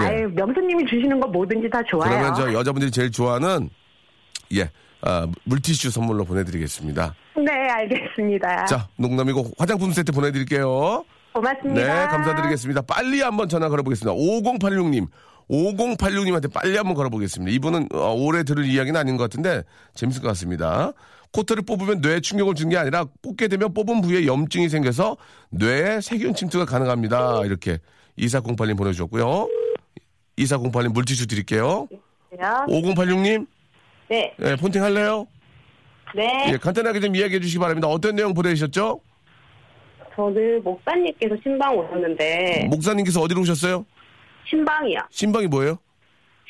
예. 0.00 0.02
아유 0.02 0.28
명수님이 0.34 0.84
주시는 0.86 1.20
거 1.20 1.28
뭐든지 1.28 1.68
다 1.70 1.80
좋아요. 1.88 2.10
그러면 2.10 2.34
저 2.34 2.52
여자분들이 2.52 2.90
제일 2.90 3.10
좋아하는 3.10 3.68
예 4.54 4.68
아, 5.06 5.26
물티슈 5.44 5.90
선물로 5.90 6.24
보내드리겠습니다. 6.24 7.14
네 7.36 7.52
알겠습니다. 7.70 8.64
자 8.64 8.88
농담이고 8.96 9.52
화장품 9.58 9.92
세트 9.92 10.10
보내드릴게요. 10.12 11.04
고맙습니다. 11.32 11.80
네, 11.80 12.06
감사드리겠습니다. 12.08 12.82
빨리 12.82 13.20
한번 13.20 13.48
전화 13.48 13.68
걸어보겠습니다. 13.68 14.12
5086님. 14.14 15.06
5086님한테 15.48 16.52
빨리 16.52 16.76
한번 16.76 16.94
걸어보겠습니다. 16.94 17.52
이분은 17.54 17.88
어, 17.94 18.14
올해 18.14 18.42
들을 18.42 18.64
이야기는 18.64 18.98
아닌 18.98 19.16
것 19.16 19.24
같은데 19.24 19.62
재밌을 19.94 20.22
것 20.22 20.28
같습니다. 20.28 20.92
코트를 21.32 21.62
뽑으면 21.62 22.00
뇌에 22.00 22.20
충격을 22.20 22.54
준 22.54 22.70
게 22.70 22.76
아니라 22.78 23.04
뽑게 23.22 23.46
되면 23.48 23.72
뽑은 23.74 24.00
부위에 24.00 24.26
염증이 24.26 24.68
생겨서 24.70 25.16
뇌에 25.50 26.00
세균 26.00 26.34
침투가 26.34 26.64
가능합니다. 26.64 27.44
이렇게 27.44 27.78
2408님 28.18 28.76
보내주셨고요. 28.76 29.48
2408님 30.38 30.92
물티슈 30.94 31.26
드릴게요. 31.28 31.86
5086님, 32.66 33.46
네, 34.08 34.34
예, 34.40 34.56
폰팅 34.56 34.82
할래요? 34.82 35.26
네. 36.14 36.50
예, 36.52 36.56
간단하게 36.56 37.00
좀 37.00 37.14
이야기해 37.16 37.40
주시기 37.40 37.58
바랍니다. 37.58 37.88
어떤 37.88 38.14
내용 38.14 38.32
보내주셨죠? 38.34 39.00
저는 40.14 40.62
목사님께서 40.62 41.34
신방 41.42 41.76
오셨는데 41.76 42.68
목사님께서 42.70 43.20
어디로 43.20 43.40
오셨어요? 43.42 43.84
신방이요. 44.48 44.98
신방이 45.10 45.46
뭐예요? 45.48 45.78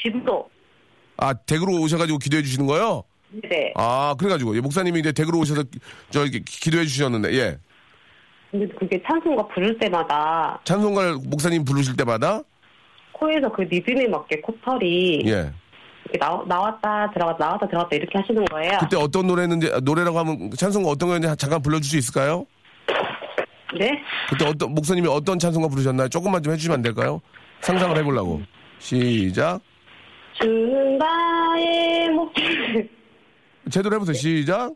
집도. 0.01 0.49
아, 1.16 1.33
댁으로 1.33 1.73
오셔가지고 1.81 2.19
기도해 2.19 2.42
주시는 2.42 2.66
거요? 2.66 3.03
네. 3.31 3.73
아, 3.75 4.14
그래가지고, 4.19 4.55
예, 4.57 4.61
목사님이 4.61 5.01
이제 5.01 5.12
댁으로 5.12 5.38
오셔서, 5.38 5.64
저, 6.11 6.23
이렇게 6.23 6.38
기- 6.40 6.61
기도해 6.61 6.85
주셨는데, 6.85 7.33
예. 7.35 7.57
근데 8.51 8.69
그게 8.79 9.03
찬송가 9.05 9.49
부를 9.49 9.77
때마다 9.79 10.61
찬송가를 10.64 11.16
목사님 11.25 11.64
부르실 11.64 11.97
때마다, 11.97 12.42
코에서 13.12 13.51
그 13.51 13.62
리듬에 13.62 14.07
맞게 14.09 14.42
코털이 14.42 15.23
예. 15.27 15.51
이렇게 16.07 16.19
나, 16.19 16.40
나왔다 16.47 17.11
들어갔다 17.12 17.45
나왔다 17.45 17.66
들어갔다 17.69 17.97
이렇게 17.97 18.19
하시는 18.19 18.45
거예요. 18.47 18.79
그때 18.81 18.97
어떤 18.97 19.27
노래였는지, 19.27 19.71
아, 19.73 19.81
노래라고 19.83 20.19
하면 20.21 20.51
찬송가 20.57 20.88
어떤 20.90 21.09
거였는지 21.09 21.37
잠깐 21.37 21.61
불러줄 21.61 21.85
수 21.85 21.97
있을까요? 21.97 22.47
네? 23.79 24.01
그때 24.31 24.47
어떤, 24.47 24.73
목사님이 24.75 25.09
어떤 25.09 25.38
찬송가 25.38 25.69
부르셨나요? 25.69 26.09
조금만 26.09 26.42
좀 26.42 26.53
해주시면 26.53 26.77
안 26.77 26.83
될까요? 26.83 27.21
상상을 27.61 27.97
해보려고. 27.97 28.40
시작. 28.79 29.61
주는 30.40 30.99
나의 30.99 32.11
목줄 32.11 32.88
제대로 33.71 33.97
해보세요. 33.97 34.14
시작. 34.14 34.73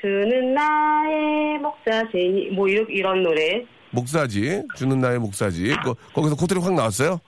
주는 0.00 0.54
나의 0.54 1.58
목자지니 1.58 2.50
뭐 2.50 2.68
이런, 2.68 2.86
이런 2.88 3.22
노래 3.22 3.64
목사지. 3.90 4.62
주는 4.76 5.00
나의 5.00 5.18
목사지. 5.18 5.74
거, 5.84 5.94
거기서 6.14 6.36
코트리 6.36 6.60
확 6.60 6.74
나왔어요? 6.74 7.20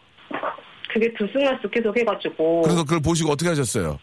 그게 0.93 1.13
들쑥날쑥 1.15 1.71
계속 1.71 1.97
해가지고 1.97 2.63
그래서 2.63 2.85
그걸 2.85 3.01
보시고 3.01 3.31
어떻게 3.31 3.49
하셨어요? 3.49 3.99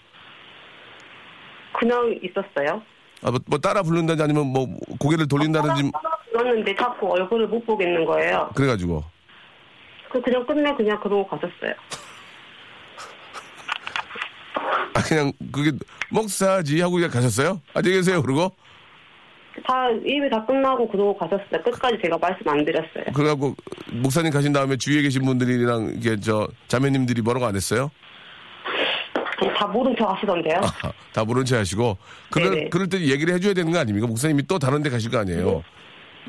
그냥 1.78 2.18
있었어요. 2.24 2.82
아, 3.24 3.32
뭐, 3.32 3.40
뭐 3.46 3.60
따라 3.60 3.84
부른다든지 3.84 4.24
아니면 4.24 4.48
뭐 4.48 4.68
고개를 5.00 5.28
돌린다든지 5.28 5.92
그랬는데 6.32 6.76
자꾸 6.76 7.12
얼굴을 7.12 7.48
못 7.48 7.66
보겠는 7.66 8.06
거예요. 8.06 8.50
그래가지고. 8.56 9.04
그 10.10 10.22
그냥 10.22 10.46
끝내 10.46 10.74
그냥 10.76 11.00
그러고 11.02 11.28
갔었어요. 11.28 11.74
아, 14.94 15.02
그냥, 15.04 15.32
그게, 15.52 15.72
먹사지 16.10 16.82
하고 16.82 16.96
그냥 16.96 17.10
가셨어요? 17.10 17.62
안녕히 17.74 17.98
계세요, 17.98 18.22
그러고? 18.22 18.52
다 19.66 19.90
입이 20.06 20.30
다 20.30 20.46
끝나고 20.46 20.88
그러고 20.88 21.18
갔었어요. 21.18 21.64
끝까지 21.64 21.98
제가 22.04 22.18
말씀 22.18 22.48
안 22.48 22.64
드렸어요. 22.64 23.06
그래갖고, 23.14 23.56
목사님 23.94 24.32
가신 24.32 24.54
다음에 24.54 24.78
주위에 24.78 25.02
계신 25.02 25.26
분들이랑, 25.26 25.96
이게, 25.98 26.20
저, 26.20 26.48
자매님들이 26.68 27.22
뭐라고 27.22 27.46
안 27.46 27.56
했어요? 27.56 27.92
다 29.58 29.68
모른 29.68 29.96
척 29.98 30.10
하시던데요. 30.10 30.62
아, 30.64 30.92
다 31.14 31.24
모른 31.24 31.44
체 31.46 31.56
하시고, 31.56 31.98
그럴, 32.30 32.52
네네. 32.52 32.70
그럴 32.70 32.88
때 32.88 33.00
얘기를 33.00 33.34
해줘야 33.34 33.54
되는 33.54 33.72
거 33.72 33.80
아닙니까? 33.80 34.08
목사님이 34.08 34.44
또 34.48 34.60
다른 34.60 34.84
데 34.84 34.90
가실 34.90 35.10
거 35.10 35.18
아니에요? 35.20 35.64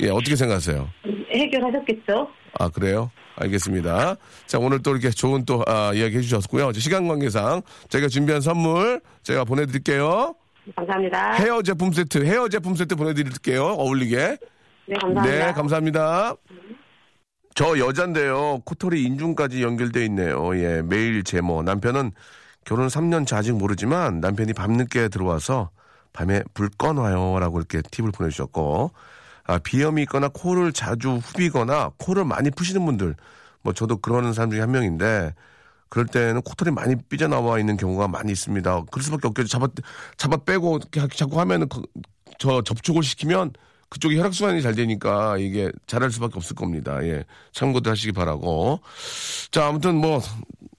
예, 0.00 0.08
어떻게 0.10 0.36
생각하세요? 0.36 0.88
해결하셨겠죠? 1.30 2.28
아, 2.58 2.68
그래요? 2.68 3.10
알겠습니다. 3.36 4.16
자, 4.46 4.58
오늘 4.58 4.82
또 4.82 4.92
이렇게 4.92 5.10
좋은 5.10 5.44
또, 5.44 5.62
아, 5.66 5.92
이야기 5.94 6.16
해주셨고요. 6.16 6.72
시간 6.72 7.06
관계상 7.06 7.62
저희가 7.88 8.08
준비한 8.08 8.40
선물 8.40 9.00
제가 9.22 9.44
보내드릴게요. 9.44 10.34
감사합니다. 10.74 11.32
헤어 11.34 11.62
제품 11.62 11.92
세트, 11.92 12.24
헤어 12.24 12.48
제품 12.48 12.74
세트 12.74 12.96
보내드릴게요. 12.96 13.64
어울리게. 13.64 14.38
네, 14.86 14.96
감사합니다. 15.00 15.46
네, 15.46 15.52
감사합니다. 15.52 16.34
저 17.54 17.78
여잔데요. 17.78 18.60
코털이 18.64 19.02
인중까지 19.02 19.62
연결돼 19.62 20.04
있네요. 20.06 20.56
예, 20.56 20.82
매일 20.82 21.24
제모. 21.24 21.62
남편은 21.62 22.12
결혼 22.64 22.88
3년 22.88 23.26
차 23.26 23.38
아직 23.38 23.52
모르지만 23.52 24.20
남편이 24.20 24.52
밤늦게 24.52 25.08
들어와서 25.08 25.70
밤에 26.12 26.42
불 26.54 26.68
꺼놔요. 26.70 27.38
라고 27.38 27.58
이렇게 27.58 27.82
팁을 27.90 28.12
보내주셨고. 28.12 28.92
아, 29.44 29.58
비염이 29.58 30.02
있거나 30.02 30.28
코를 30.28 30.72
자주 30.72 31.12
후비거나 31.12 31.92
코를 31.96 32.24
많이 32.24 32.50
푸시는 32.50 32.84
분들. 32.84 33.14
뭐 33.62 33.72
저도 33.72 33.96
그러는 33.96 34.32
사람 34.32 34.50
중에 34.50 34.60
한 34.60 34.70
명인데 34.70 35.34
그럴 35.88 36.06
때는 36.06 36.42
코털이 36.42 36.70
많이 36.74 36.94
삐져나와 37.08 37.58
있는 37.58 37.76
경우가 37.76 38.08
많이 38.08 38.32
있습니다. 38.32 38.84
그럴 38.90 39.02
수밖에 39.04 39.28
없겠죠. 39.28 39.48
잡아, 39.48 39.68
잡아 40.16 40.36
빼고 40.36 40.80
자꾸 41.14 41.40
하면은 41.40 41.68
그- 41.68 41.82
저 42.38 42.62
접촉을 42.62 43.02
시키면 43.02 43.52
그쪽이 43.88 44.18
혈액순환이 44.18 44.60
잘 44.62 44.74
되니까 44.74 45.38
이게 45.38 45.72
잘할 45.86 46.10
수밖에 46.10 46.34
없을 46.36 46.54
겁니다. 46.54 47.02
예. 47.04 47.24
참고들 47.52 47.90
하시기 47.90 48.12
바라고. 48.12 48.80
자, 49.50 49.66
아무튼 49.66 49.96
뭐, 49.96 50.20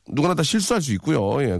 누구나 0.07 0.35
다 0.35 0.43
실수할 0.43 0.81
수 0.81 0.93
있고요. 0.93 1.41
예. 1.43 1.59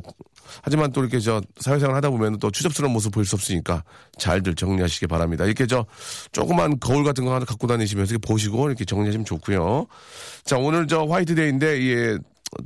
하지만 0.63 0.91
또 0.91 1.01
이렇게 1.01 1.19
저 1.19 1.41
사회생활 1.59 1.95
하다 1.95 2.09
보면 2.11 2.37
또 2.39 2.49
추접스러운 2.51 2.93
모습 2.93 3.11
보일 3.11 3.25
수 3.25 3.35
없으니까 3.35 3.83
잘들 4.17 4.55
정리하시기 4.55 5.07
바랍니다. 5.07 5.45
이렇게 5.45 5.65
저 5.67 5.85
조그만 6.31 6.79
거울 6.79 7.03
같은 7.03 7.25
거 7.25 7.33
하나 7.35 7.45
갖고 7.45 7.67
다니시면서 7.67 8.17
보시고 8.19 8.67
이렇게 8.67 8.85
정리하시면 8.85 9.25
좋고요. 9.25 9.85
자, 10.45 10.57
오늘 10.57 10.87
저 10.87 11.03
화이트데이인데 11.05 11.81
예, 11.83 12.17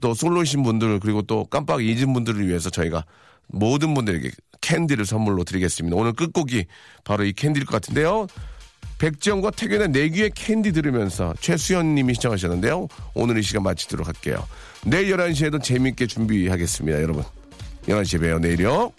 또 0.02 0.14
솔로이신 0.14 0.64
분들 0.64 1.00
그리고 1.00 1.22
또 1.22 1.46
깜빡 1.46 1.84
잊은 1.84 2.14
분들을 2.14 2.48
위해서 2.48 2.70
저희가 2.70 3.06
모든 3.48 3.94
분들에게 3.94 4.30
캔디를 4.62 5.06
선물로 5.06 5.44
드리겠습니다. 5.44 5.96
오늘 5.96 6.14
끝곡이 6.14 6.66
바로 7.04 7.26
이 7.26 7.34
캔디일 7.34 7.66
것 7.66 7.74
같은데요. 7.74 8.28
백지영과 9.00 9.52
택연의 9.52 9.90
내 9.90 10.08
귀에 10.08 10.32
캔디 10.34 10.72
들으면서 10.72 11.34
최수연 11.40 11.96
님이 11.96 12.14
신청하셨는데요. 12.14 12.88
오늘 13.16 13.38
이 13.38 13.42
시간 13.42 13.64
마치도록 13.64 14.08
할게요. 14.08 14.48
내일 14.86 15.16
11시에도 15.16 15.62
재밌게 15.62 16.08
준비하겠습니다, 16.08 17.02
여러분. 17.02 17.24
11시에 17.88 18.22
봬요, 18.22 18.40
내일이요. 18.40 18.94